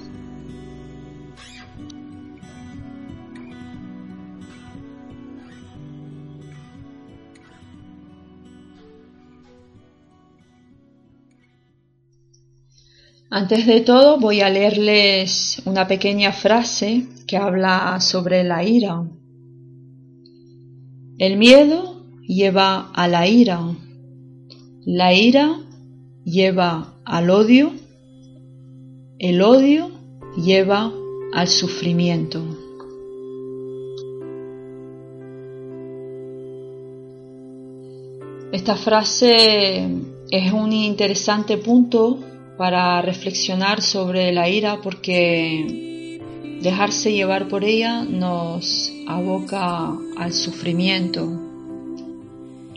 Antes 13.30 13.66
de 13.66 13.82
todo 13.82 14.18
voy 14.18 14.40
a 14.40 14.48
leerles 14.48 15.60
una 15.66 15.86
pequeña 15.86 16.32
frase 16.32 17.04
que 17.26 17.36
habla 17.36 18.00
sobre 18.00 18.42
la 18.42 18.64
ira. 18.64 19.06
El 21.18 21.36
miedo 21.36 22.06
lleva 22.26 22.90
a 22.90 23.06
la 23.06 23.28
ira. 23.28 23.60
La 24.86 25.12
ira 25.12 25.60
lleva 26.24 26.94
al 27.04 27.28
odio. 27.28 27.72
El 29.18 29.42
odio 29.42 29.90
lleva 30.34 30.90
al 31.34 31.48
sufrimiento. 31.48 32.40
Esta 38.52 38.74
frase 38.74 39.86
es 40.30 40.52
un 40.54 40.72
interesante 40.72 41.58
punto 41.58 42.20
para 42.58 43.00
reflexionar 43.00 43.80
sobre 43.80 44.32
la 44.32 44.48
ira 44.48 44.80
porque 44.82 46.20
dejarse 46.60 47.12
llevar 47.12 47.48
por 47.48 47.64
ella 47.64 48.02
nos 48.02 48.92
aboca 49.06 49.96
al 50.18 50.32
sufrimiento. 50.32 51.40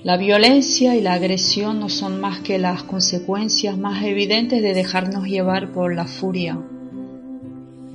La 0.04 0.18
violencia 0.18 0.96
y 0.96 1.02
la 1.02 1.14
agresión 1.14 1.80
no 1.80 1.90
son 1.90 2.22
más 2.22 2.40
que 2.40 2.60
las 2.60 2.84
consecuencias 2.84 3.78
más 3.78 4.04
evidentes 4.04 4.62
de 4.62 4.74
dejarnos 4.74 5.26
llevar 5.26 5.74
por 5.74 5.96
la 5.96 6.06
furia. 6.06 6.60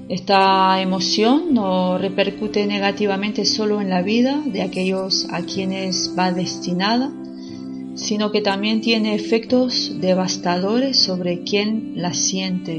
Esta 0.08 0.80
emoción 0.80 1.52
no 1.52 1.98
repercute 1.98 2.66
negativamente 2.66 3.44
solo 3.44 3.80
en 3.80 3.90
la 3.90 4.02
vida 4.02 4.40
de 4.44 4.62
aquellos 4.62 5.26
a 5.32 5.42
quienes 5.42 6.14
va 6.16 6.30
destinada, 6.30 7.12
sino 7.96 8.30
que 8.30 8.42
también 8.42 8.80
tiene 8.80 9.14
efectos 9.14 9.92
devastadores 10.00 10.98
sobre 10.98 11.42
quien 11.42 11.94
la 11.96 12.14
siente. 12.14 12.78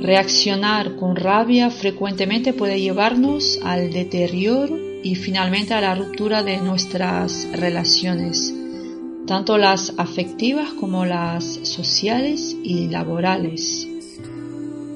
Reaccionar 0.00 0.96
con 0.96 1.16
rabia 1.16 1.70
frecuentemente 1.70 2.52
puede 2.52 2.80
llevarnos 2.80 3.60
al 3.62 3.92
deterioro 3.92 4.76
y 5.02 5.14
finalmente 5.14 5.74
a 5.74 5.80
la 5.80 5.94
ruptura 5.94 6.42
de 6.42 6.58
nuestras 6.58 7.48
relaciones, 7.52 8.52
tanto 9.26 9.56
las 9.56 9.94
afectivas 9.98 10.72
como 10.72 11.04
las 11.04 11.44
sociales 11.44 12.56
y 12.62 12.88
laborales. 12.88 13.86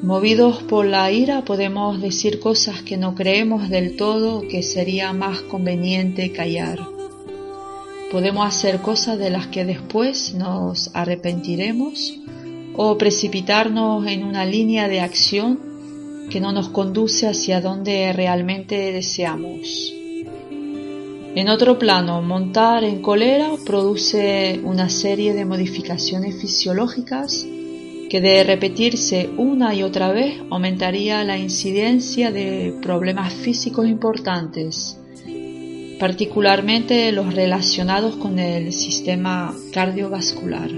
Movidos 0.03 0.63
por 0.65 0.85
la 0.85 1.11
ira 1.11 1.45
podemos 1.45 2.01
decir 2.03 2.41
cosas 2.41 2.83
que 2.83 2.97
no 2.97 3.15
creemos 3.15 3.71
del 3.71 3.97
todo 3.97 4.43
que 4.49 4.63
sería 4.63 5.13
más 5.13 5.41
conveniente 5.43 6.31
callar. 6.33 6.94
Podemos 8.15 8.47
hacer 8.47 8.81
cosas 8.81 9.19
de 9.19 9.29
las 9.29 9.49
que 9.49 9.65
después 9.65 10.35
nos 10.35 10.89
arrepentiremos 10.95 12.17
o 12.77 12.97
precipitarnos 12.97 14.07
en 14.07 14.23
una 14.23 14.45
línea 14.45 14.87
de 14.87 15.01
acción 15.01 15.59
que 16.31 16.41
no 16.41 16.53
nos 16.53 16.69
conduce 16.69 17.27
hacia 17.27 17.61
donde 17.61 18.13
realmente 18.13 18.93
deseamos. 18.93 19.93
En 21.35 21.49
otro 21.49 21.77
plano, 21.77 22.23
montar 22.23 22.85
en 22.85 23.03
cólera 23.03 23.51
produce 23.67 24.61
una 24.63 24.89
serie 24.91 25.35
de 25.35 25.45
modificaciones 25.45 26.41
fisiológicas 26.41 27.45
que 28.09 28.21
de 28.21 28.45
repetirse 28.45 29.29
una 29.37 29.75
y 29.75 29.83
otra 29.83 30.13
vez 30.13 30.37
aumentaría 30.53 31.25
la 31.25 31.37
incidencia 31.37 32.31
de 32.31 32.79
problemas 32.81 33.33
físicos 33.33 33.89
importantes 33.89 35.01
particularmente 36.05 37.11
los 37.13 37.33
relacionados 37.35 38.17
con 38.17 38.39
el 38.39 38.75
sistema 38.75 39.55
cardiovascular. 39.73 40.69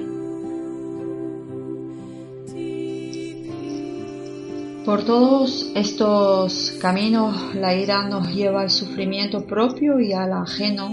Por 4.84 5.04
todos 5.04 5.72
estos 5.74 6.76
caminos 6.80 7.56
la 7.56 7.74
ira 7.74 8.08
nos 8.08 8.32
lleva 8.32 8.60
al 8.60 8.70
sufrimiento 8.70 9.44
propio 9.44 9.98
y 9.98 10.12
al 10.12 10.32
ajeno. 10.32 10.92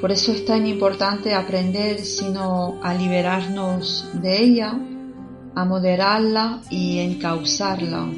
Por 0.00 0.10
eso 0.10 0.32
es 0.32 0.46
tan 0.46 0.66
importante 0.66 1.34
aprender 1.34 1.98
sino 1.98 2.80
a 2.82 2.94
liberarnos 2.94 4.08
de 4.22 4.42
ella, 4.42 4.72
a 5.54 5.64
moderarla 5.66 6.62
y 6.70 7.00
encauzarla 7.00 8.08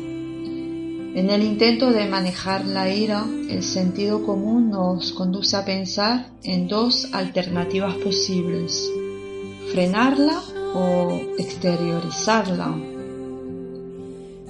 en 1.17 1.31
el 1.31 1.43
intento 1.43 1.93
de 1.93 2.07
manejar 2.07 2.67
la 2.67 2.93
ira, 2.93 3.25
el 3.49 3.63
sentido 3.63 4.23
común 4.23 4.69
nos 4.69 5.13
conduce 5.13 5.57
a 5.57 5.65
pensar 5.65 6.29
en 6.45 6.69
dos 6.69 7.09
alternativas 7.11 7.95
posibles, 7.95 8.87
frenarla 9.73 10.43
o 10.75 11.19
exteriorizarla. 11.39 12.67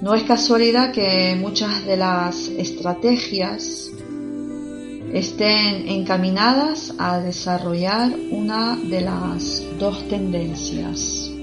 No 0.01 0.13
es 0.13 0.23
casualidad 0.23 0.91
que 0.91 1.37
muchas 1.39 1.85
de 1.85 1.95
las 1.95 2.49
estrategias 2.49 3.89
estén 5.13 5.87
encaminadas 5.87 6.93
a 6.97 7.19
desarrollar 7.19 8.11
una 8.29 8.75
de 8.75 8.99
las 8.99 9.63
dos 9.79 10.05
tendencias. 10.09 11.36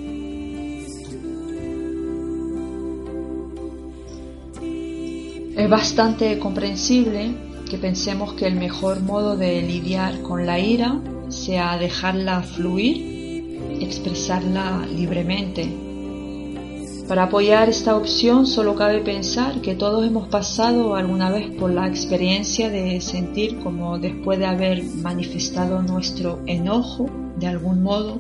Es 5.57 5.71
bastante 5.71 6.37
comprensible 6.41 7.33
que 7.71 7.79
pensemos 7.79 8.35
que 8.35 8.49
el 8.49 8.57
mejor 8.57 9.01
modo 9.03 9.37
de 9.37 9.63
lidiar 9.63 10.21
con 10.23 10.47
la 10.47 10.59
ira 10.59 11.01
sea 11.29 11.79
dejarla 11.79 12.43
fluir, 12.43 13.61
expresarla 13.81 14.85
libremente. 14.93 15.69
Para 17.07 17.25
apoyar 17.25 17.69
esta 17.69 17.97
opción 17.97 18.47
solo 18.47 18.75
cabe 18.75 18.99
pensar 19.01 19.61
que 19.61 19.77
todos 19.77 20.05
hemos 20.05 20.27
pasado 20.27 20.97
alguna 20.97 21.31
vez 21.31 21.51
por 21.57 21.71
la 21.71 21.87
experiencia 21.87 22.69
de 22.69 23.01
sentir 23.01 23.61
como 23.61 23.99
después 24.01 24.41
de 24.41 24.47
haber 24.47 24.83
manifestado 24.83 25.83
nuestro 25.83 26.41
enojo 26.47 27.09
de 27.39 27.47
algún 27.47 27.83
modo, 27.85 28.19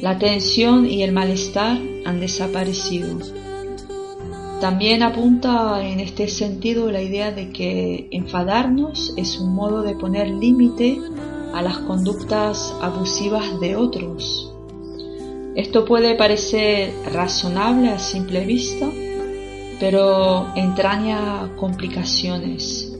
la 0.00 0.18
tensión 0.18 0.86
y 0.86 1.02
el 1.02 1.12
malestar 1.12 1.78
han 2.06 2.20
desaparecido 2.20 3.18
también 4.60 5.02
apunta 5.02 5.86
en 5.86 6.00
este 6.00 6.28
sentido 6.28 6.90
la 6.90 7.02
idea 7.02 7.30
de 7.30 7.50
que 7.50 8.08
enfadarnos 8.10 9.12
es 9.16 9.38
un 9.38 9.54
modo 9.54 9.82
de 9.82 9.94
poner 9.94 10.30
límite 10.30 10.98
a 11.52 11.60
las 11.60 11.78
conductas 11.78 12.74
abusivas 12.80 13.60
de 13.60 13.76
otros. 13.76 14.50
Esto 15.56 15.84
puede 15.84 16.14
parecer 16.14 16.90
razonable 17.12 17.90
a 17.90 17.98
simple 17.98 18.46
vista, 18.46 18.88
pero 19.78 20.46
entraña 20.56 21.54
complicaciones. 21.56 22.94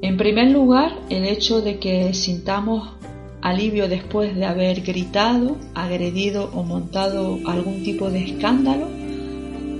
En 0.00 0.16
primer 0.16 0.50
lugar, 0.52 0.98
el 1.10 1.26
hecho 1.26 1.60
de 1.60 1.78
que 1.78 2.14
sintamos 2.14 2.88
alivio 3.42 3.88
después 3.88 4.34
de 4.34 4.46
haber 4.46 4.80
gritado, 4.80 5.58
agredido 5.74 6.50
o 6.54 6.62
montado 6.62 7.38
algún 7.46 7.82
tipo 7.82 8.10
de 8.10 8.24
escándalo 8.24 8.99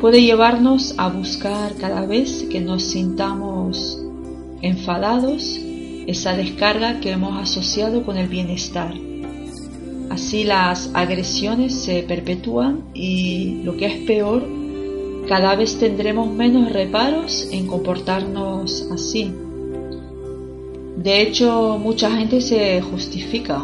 puede 0.01 0.23
llevarnos 0.23 0.95
a 0.97 1.09
buscar 1.09 1.75
cada 1.77 2.07
vez 2.07 2.47
que 2.51 2.61
nos 2.61 2.83
sintamos 2.83 4.01
enfadados 4.63 5.61
esa 6.07 6.35
descarga 6.37 7.01
que 7.01 7.11
hemos 7.11 7.39
asociado 7.39 8.03
con 8.05 8.17
el 8.17 8.29
bienestar. 8.29 8.95
Así 10.09 10.45
las 10.45 10.91
agresiones 10.95 11.75
se 11.75 12.03
perpetúan 12.03 12.85
y 12.95 13.63
lo 13.63 13.77
que 13.77 13.87
es 13.87 13.97
peor, 14.07 14.43
cada 15.29 15.55
vez 15.55 15.79
tendremos 15.79 16.33
menos 16.33 16.73
reparos 16.73 17.49
en 17.53 17.67
comportarnos 17.67 18.89
así. 18.91 19.33
De 20.97 21.23
hecho, 21.23 21.79
mucha 21.79 22.11
gente 22.11 22.41
se 22.41 22.81
justifica 22.81 23.63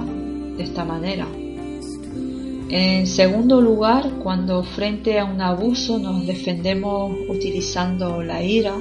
de 0.57 0.63
esta 0.63 0.85
manera. 0.85 1.27
En 2.69 3.07
segundo 3.07 3.61
lugar, 3.61 4.11
cuando 4.25 4.65
frente 4.65 5.21
a 5.21 5.25
un 5.25 5.41
abuso 5.41 5.99
nos 5.99 6.27
defendemos 6.27 7.17
utilizando 7.29 8.23
la 8.23 8.43
ira, 8.43 8.75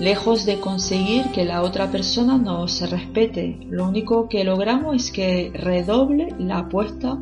lejos 0.00 0.46
de 0.46 0.58
conseguir 0.58 1.24
que 1.32 1.44
la 1.44 1.62
otra 1.62 1.90
persona 1.90 2.38
nos 2.38 2.80
respete, 2.90 3.58
lo 3.68 3.86
único 3.86 4.28
que 4.28 4.42
logramos 4.42 4.96
es 4.96 5.12
que 5.12 5.50
redoble 5.52 6.34
la 6.38 6.60
apuesta 6.60 7.18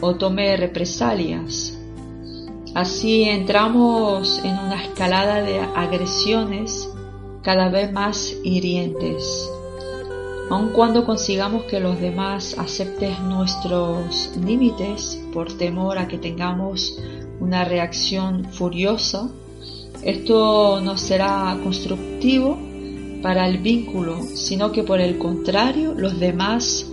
o 0.00 0.14
tome 0.14 0.56
represalias. 0.56 1.78
Así 2.74 3.24
entramos 3.24 4.40
en 4.42 4.58
una 4.58 4.82
escalada 4.82 5.42
de 5.42 5.60
agresiones 5.60 6.88
cada 7.42 7.68
vez 7.68 7.92
más 7.92 8.34
hirientes. 8.42 9.50
Aun 10.54 10.68
cuando 10.68 11.04
consigamos 11.04 11.64
que 11.64 11.80
los 11.80 12.00
demás 12.00 12.54
acepten 12.56 13.28
nuestros 13.28 14.30
límites 14.36 15.20
por 15.32 15.52
temor 15.58 15.98
a 15.98 16.06
que 16.06 16.16
tengamos 16.16 16.96
una 17.40 17.64
reacción 17.64 18.44
furiosa, 18.52 19.28
esto 20.04 20.80
no 20.80 20.96
será 20.96 21.58
constructivo 21.60 22.56
para 23.20 23.48
el 23.48 23.58
vínculo, 23.58 24.22
sino 24.22 24.70
que 24.70 24.84
por 24.84 25.00
el 25.00 25.18
contrario 25.18 25.92
los 25.92 26.20
demás 26.20 26.86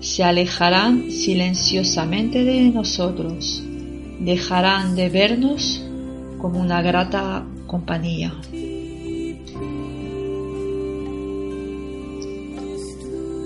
se 0.00 0.24
alejarán 0.24 1.10
silenciosamente 1.10 2.44
de 2.44 2.70
nosotros, 2.70 3.62
dejarán 4.20 4.96
de 4.96 5.10
vernos 5.10 5.82
como 6.38 6.58
una 6.60 6.80
grata 6.80 7.44
compañía. 7.66 8.32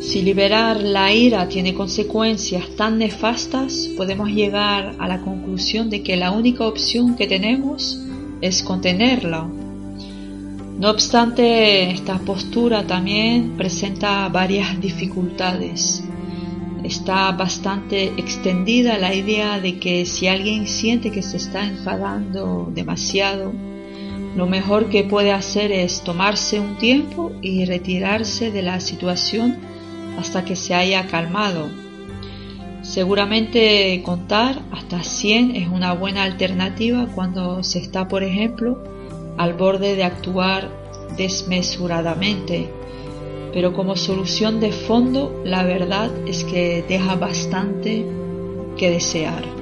Si 0.06 0.22
liberar 0.22 0.84
la 0.84 1.12
ira 1.12 1.48
tiene 1.48 1.74
consecuencias 1.74 2.76
tan 2.76 2.98
nefastas, 2.98 3.88
podemos 3.96 4.28
llegar 4.28 4.94
a 5.00 5.08
la 5.08 5.20
conclusión 5.20 5.90
de 5.90 6.04
que 6.04 6.16
la 6.16 6.30
única 6.30 6.64
opción 6.64 7.16
que 7.16 7.26
tenemos 7.26 7.98
es 8.40 8.62
contenerla. 8.62 9.48
No 10.78 10.90
obstante, 10.90 11.90
esta 11.90 12.20
postura 12.20 12.86
también 12.86 13.56
presenta 13.56 14.28
varias 14.28 14.80
dificultades. 14.80 16.04
Está 16.84 17.32
bastante 17.32 18.12
extendida 18.16 18.98
la 18.98 19.12
idea 19.12 19.58
de 19.58 19.80
que 19.80 20.06
si 20.06 20.28
alguien 20.28 20.68
siente 20.68 21.10
que 21.10 21.22
se 21.22 21.36
está 21.36 21.66
enfadando 21.66 22.70
demasiado, 22.72 23.52
lo 24.36 24.46
mejor 24.46 24.88
que 24.88 25.02
puede 25.02 25.32
hacer 25.32 25.72
es 25.72 26.04
tomarse 26.04 26.60
un 26.60 26.76
tiempo 26.76 27.32
y 27.42 27.64
retirarse 27.64 28.52
de 28.52 28.62
la 28.62 28.78
situación 28.78 29.74
hasta 30.18 30.44
que 30.44 30.56
se 30.56 30.74
haya 30.74 31.06
calmado. 31.06 31.68
Seguramente 32.82 34.00
contar 34.04 34.62
hasta 34.70 35.02
100 35.02 35.56
es 35.56 35.68
una 35.68 35.92
buena 35.92 36.22
alternativa 36.22 37.08
cuando 37.14 37.62
se 37.64 37.80
está, 37.80 38.06
por 38.06 38.22
ejemplo, 38.22 38.82
al 39.36 39.54
borde 39.54 39.96
de 39.96 40.04
actuar 40.04 40.70
desmesuradamente. 41.16 42.70
Pero 43.52 43.72
como 43.72 43.96
solución 43.96 44.60
de 44.60 44.70
fondo, 44.70 45.42
la 45.44 45.64
verdad 45.64 46.10
es 46.26 46.44
que 46.44 46.84
deja 46.86 47.16
bastante 47.16 48.06
que 48.76 48.90
desear. 48.90 49.55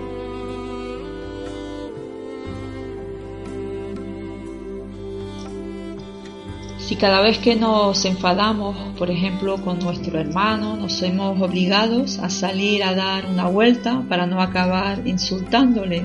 Si 6.87 6.97
cada 6.97 7.23
vez 7.23 7.39
que 7.39 7.57
nos 7.57 8.05
enfadamos, 8.05 8.77
por 8.99 9.11
ejemplo, 9.11 9.57
con 9.57 9.79
nuestro 9.79 10.21
hermano, 10.21 10.77
nos 10.77 11.01
hemos 11.01 11.41
obligados 11.41 12.19
a 12.19 12.29
salir 12.29 12.83
a 12.85 12.95
dar 12.95 13.25
una 13.25 13.49
vuelta 13.49 14.05
para 14.07 14.27
no 14.27 14.43
acabar 14.43 15.01
insultándole, 15.07 16.05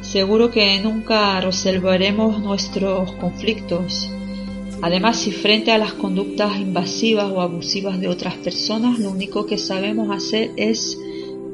seguro 0.00 0.50
que 0.50 0.80
nunca 0.80 1.38
resolveremos 1.42 2.40
nuestros 2.40 3.12
conflictos. 3.16 4.08
Además, 4.80 5.18
si 5.18 5.30
frente 5.30 5.72
a 5.72 5.78
las 5.78 5.92
conductas 5.92 6.56
invasivas 6.56 7.30
o 7.30 7.42
abusivas 7.42 8.00
de 8.00 8.08
otras 8.08 8.32
personas, 8.36 8.98
lo 8.98 9.10
único 9.10 9.44
que 9.44 9.58
sabemos 9.58 10.10
hacer 10.10 10.52
es 10.56 10.96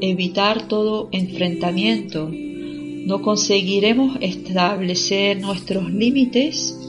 evitar 0.01 0.69
todo 0.69 1.09
enfrentamiento, 1.11 2.31
no 2.31 3.21
conseguiremos 3.21 4.17
establecer 4.21 5.41
nuestros 5.41 5.91
límites 5.91 6.84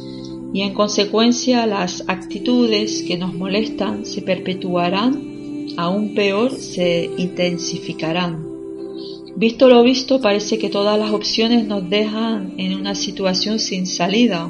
y 0.55 0.61
en 0.61 0.73
consecuencia 0.73 1.65
las 1.65 2.05
actitudes 2.07 3.03
que 3.05 3.17
nos 3.17 3.33
molestan 3.33 4.05
se 4.05 4.21
perpetuarán, 4.21 5.73
aún 5.75 6.15
peor 6.15 6.51
se 6.51 7.09
intensificarán. 7.17 8.41
Visto 9.35 9.67
lo 9.67 9.83
visto, 9.83 10.21
parece 10.21 10.57
que 10.57 10.69
todas 10.69 10.97
las 10.97 11.11
opciones 11.11 11.67
nos 11.67 11.89
dejan 11.89 12.53
en 12.55 12.73
una 12.73 12.95
situación 12.95 13.59
sin 13.59 13.85
salida. 13.85 14.49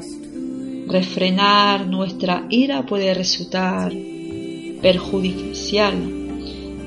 Refrenar 0.86 1.88
nuestra 1.88 2.46
ira 2.50 2.86
puede 2.86 3.12
resultar 3.12 3.92
perjudicial, 4.80 5.94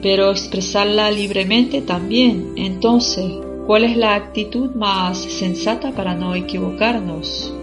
pero 0.02 0.32
expresarla 0.32 1.12
libremente 1.12 1.82
también. 1.82 2.54
Entonces, 2.56 3.30
¿cuál 3.68 3.84
es 3.84 3.98
la 3.98 4.16
actitud 4.16 4.76
más 4.76 5.18
sensata 5.18 5.92
para 5.92 6.16
no 6.16 6.36
equivocarnos? 6.36 7.54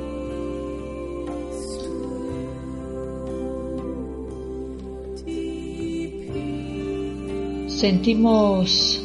Sentimos 7.76 8.98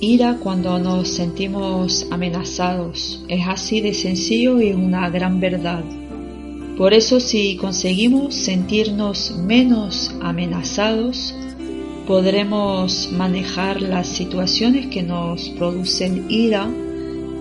ira 0.00 0.38
cuando 0.42 0.78
nos 0.78 1.08
sentimos 1.08 2.06
amenazados. 2.10 3.22
Es 3.28 3.46
así 3.46 3.82
de 3.82 3.92
sencillo 3.92 4.62
y 4.62 4.72
una 4.72 5.10
gran 5.10 5.40
verdad. 5.40 5.84
Por 6.78 6.94
eso 6.94 7.20
si 7.20 7.56
conseguimos 7.56 8.34
sentirnos 8.34 9.36
menos 9.36 10.10
amenazados, 10.22 11.34
podremos 12.06 13.12
manejar 13.12 13.82
las 13.82 14.08
situaciones 14.08 14.86
que 14.86 15.02
nos 15.02 15.50
producen 15.50 16.30
ira 16.30 16.66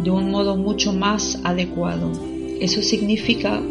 de 0.03 0.11
un 0.11 0.32
modo 0.32 0.57
mucho 0.57 0.91
más 0.91 1.39
adecuado. 1.45 2.11
Eso 2.59 2.82
significa 2.82 3.61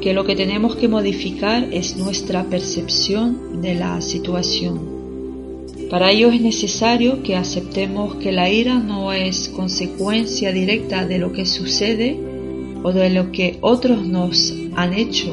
que 0.00 0.14
lo 0.14 0.24
que 0.24 0.36
tenemos 0.36 0.76
que 0.76 0.86
modificar 0.86 1.66
es 1.72 1.96
nuestra 1.96 2.44
percepción 2.44 3.60
de 3.60 3.74
la 3.74 4.00
situación. 4.00 4.91
Para 5.92 6.10
ello 6.10 6.30
es 6.30 6.40
necesario 6.40 7.22
que 7.22 7.36
aceptemos 7.36 8.14
que 8.14 8.32
la 8.32 8.48
ira 8.48 8.78
no 8.78 9.12
es 9.12 9.50
consecuencia 9.50 10.50
directa 10.50 11.04
de 11.04 11.18
lo 11.18 11.34
que 11.34 11.44
sucede 11.44 12.18
o 12.82 12.92
de 12.94 13.10
lo 13.10 13.30
que 13.30 13.58
otros 13.60 14.06
nos 14.06 14.54
han 14.74 14.94
hecho, 14.94 15.30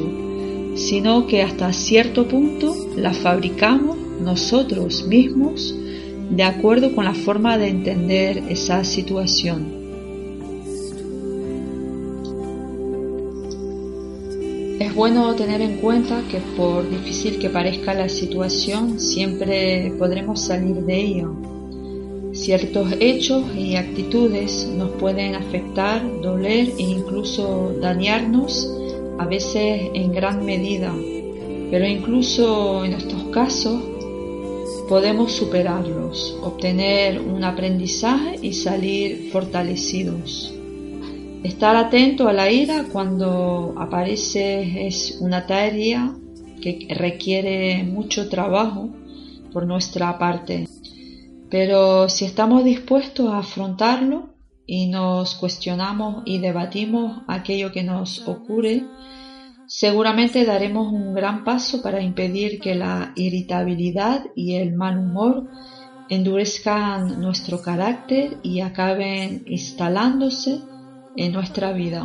sino 0.74 1.26
que 1.26 1.40
hasta 1.40 1.72
cierto 1.72 2.28
punto 2.28 2.76
la 2.94 3.14
fabricamos 3.14 3.96
nosotros 4.20 5.06
mismos 5.06 5.74
de 6.28 6.42
acuerdo 6.42 6.94
con 6.94 7.06
la 7.06 7.14
forma 7.14 7.56
de 7.56 7.68
entender 7.68 8.42
esa 8.50 8.84
situación. 8.84 9.79
Es 14.80 14.94
bueno 14.94 15.34
tener 15.34 15.60
en 15.60 15.76
cuenta 15.76 16.22
que 16.30 16.38
por 16.56 16.88
difícil 16.88 17.38
que 17.38 17.50
parezca 17.50 17.92
la 17.92 18.08
situación, 18.08 18.98
siempre 18.98 19.92
podremos 19.98 20.40
salir 20.40 20.76
de 20.76 20.96
ella. 20.98 21.28
Ciertos 22.32 22.94
hechos 22.98 23.44
y 23.54 23.76
actitudes 23.76 24.66
nos 24.74 24.92
pueden 24.92 25.34
afectar, 25.34 26.02
doler 26.22 26.70
e 26.78 26.82
incluso 26.82 27.74
dañarnos, 27.78 28.74
a 29.18 29.26
veces 29.26 29.90
en 29.92 30.12
gran 30.12 30.46
medida, 30.46 30.94
pero 31.70 31.86
incluso 31.86 32.82
en 32.82 32.94
estos 32.94 33.24
casos 33.34 33.82
podemos 34.88 35.30
superarlos, 35.32 36.38
obtener 36.42 37.20
un 37.20 37.44
aprendizaje 37.44 38.38
y 38.40 38.54
salir 38.54 39.28
fortalecidos. 39.30 40.54
Estar 41.42 41.74
atento 41.74 42.28
a 42.28 42.34
la 42.34 42.50
ira 42.50 42.84
cuando 42.92 43.74
aparece 43.78 44.86
es 44.86 45.16
una 45.22 45.46
tarea 45.46 46.14
que 46.60 46.86
requiere 46.90 47.82
mucho 47.82 48.28
trabajo 48.28 48.90
por 49.50 49.66
nuestra 49.66 50.18
parte. 50.18 50.68
Pero 51.48 52.10
si 52.10 52.26
estamos 52.26 52.62
dispuestos 52.62 53.30
a 53.30 53.38
afrontarlo 53.38 54.34
y 54.66 54.88
nos 54.88 55.34
cuestionamos 55.34 56.24
y 56.26 56.40
debatimos 56.40 57.22
aquello 57.26 57.72
que 57.72 57.84
nos 57.84 58.28
ocurre, 58.28 58.84
seguramente 59.66 60.44
daremos 60.44 60.92
un 60.92 61.14
gran 61.14 61.42
paso 61.42 61.80
para 61.80 62.02
impedir 62.02 62.60
que 62.60 62.74
la 62.74 63.12
irritabilidad 63.16 64.26
y 64.36 64.56
el 64.56 64.74
mal 64.74 64.98
humor 64.98 65.48
endurezcan 66.10 67.18
nuestro 67.18 67.62
carácter 67.62 68.36
y 68.42 68.60
acaben 68.60 69.42
instalándose 69.46 70.60
en 71.16 71.32
nuestra 71.32 71.72
vida. 71.72 72.04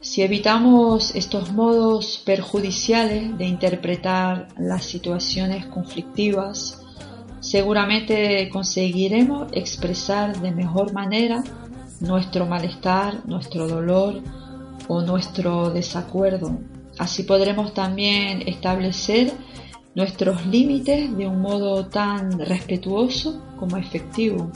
Si 0.00 0.22
evitamos 0.22 1.14
estos 1.14 1.52
modos 1.52 2.22
perjudiciales 2.24 3.36
de 3.38 3.46
interpretar 3.46 4.48
las 4.56 4.84
situaciones 4.84 5.66
conflictivas, 5.66 6.80
seguramente 7.40 8.48
conseguiremos 8.50 9.48
expresar 9.52 10.40
de 10.40 10.52
mejor 10.52 10.92
manera 10.92 11.42
nuestro 12.00 12.46
malestar, 12.46 13.26
nuestro 13.26 13.66
dolor 13.66 14.22
o 14.86 15.02
nuestro 15.02 15.70
desacuerdo. 15.70 16.58
Así 16.98 17.24
podremos 17.24 17.74
también 17.74 18.42
establecer 18.46 19.32
nuestros 19.94 20.46
límites 20.46 21.16
de 21.16 21.26
un 21.26 21.40
modo 21.40 21.86
tan 21.86 22.38
respetuoso 22.38 23.42
como 23.58 23.76
efectivo. 23.76 24.50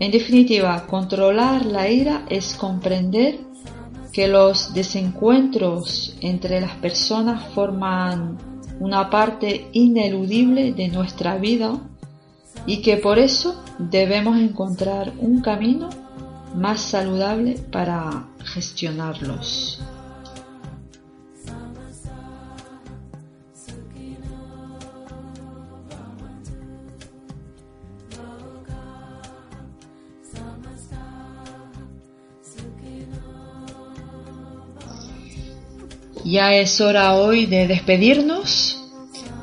En 0.00 0.12
definitiva, 0.12 0.86
controlar 0.86 1.66
la 1.66 1.88
ira 1.88 2.24
es 2.28 2.54
comprender 2.54 3.38
que 4.12 4.28
los 4.28 4.72
desencuentros 4.72 6.16
entre 6.20 6.60
las 6.60 6.76
personas 6.76 7.52
forman 7.52 8.38
una 8.80 9.10
parte 9.10 9.68
ineludible 9.72 10.72
de 10.72 10.88
nuestra 10.88 11.36
vida 11.36 11.80
y 12.64 12.80
que 12.80 12.96
por 12.96 13.18
eso 13.18 13.62
debemos 13.78 14.38
encontrar 14.38 15.12
un 15.18 15.40
camino 15.40 15.88
más 16.54 16.80
saludable 16.80 17.58
para 17.72 18.28
gestionarlos. 18.44 19.80
Ya 36.30 36.52
es 36.52 36.82
hora 36.82 37.14
hoy 37.14 37.46
de 37.46 37.66
despedirnos. 37.66 38.84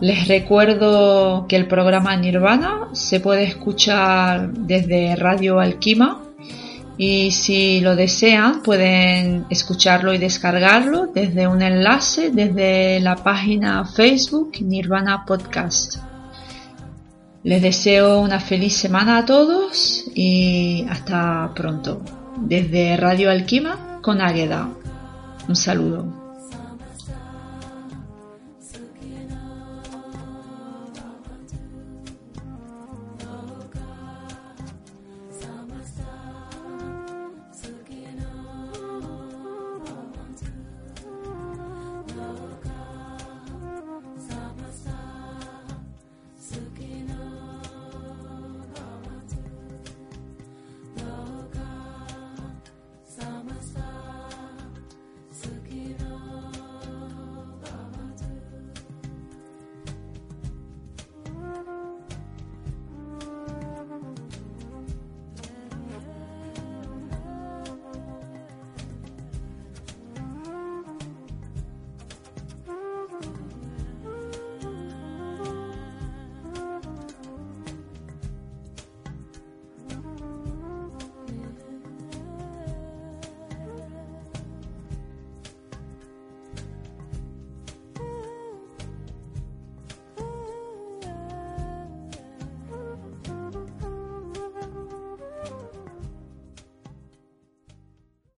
Les 0.02 0.28
recuerdo 0.28 1.48
que 1.50 1.56
el 1.56 1.68
programa 1.68 2.16
Nirvana 2.16 2.90
se 2.94 3.20
puede 3.20 3.44
escuchar 3.44 4.54
desde 4.54 5.16
Radio 5.16 5.60
Alquima 5.60 6.22
y 6.96 7.32
si 7.32 7.82
lo 7.82 7.96
desean 7.96 8.62
pueden 8.62 9.48
escucharlo 9.50 10.14
y 10.14 10.20
descargarlo 10.20 11.08
desde 11.08 11.48
un 11.48 11.64
enlace 11.64 12.30
desde 12.30 13.00
la 13.00 13.16
página 13.16 13.84
Facebook 13.86 14.52
Nirvana 14.62 15.26
Podcast. 15.26 15.96
Les 17.42 17.64
deseo 17.64 18.22
una 18.22 18.40
feliz 18.40 18.78
semana 18.78 19.18
a 19.18 19.26
todos 19.26 20.06
y 20.14 20.86
hasta 20.88 21.52
pronto. 21.56 22.04
Desde 22.38 22.96
Radio 22.96 23.32
Alquima 23.32 23.98
con 24.04 24.22
Águeda. 24.22 24.70
Un 25.48 25.56
saludo. 25.56 26.25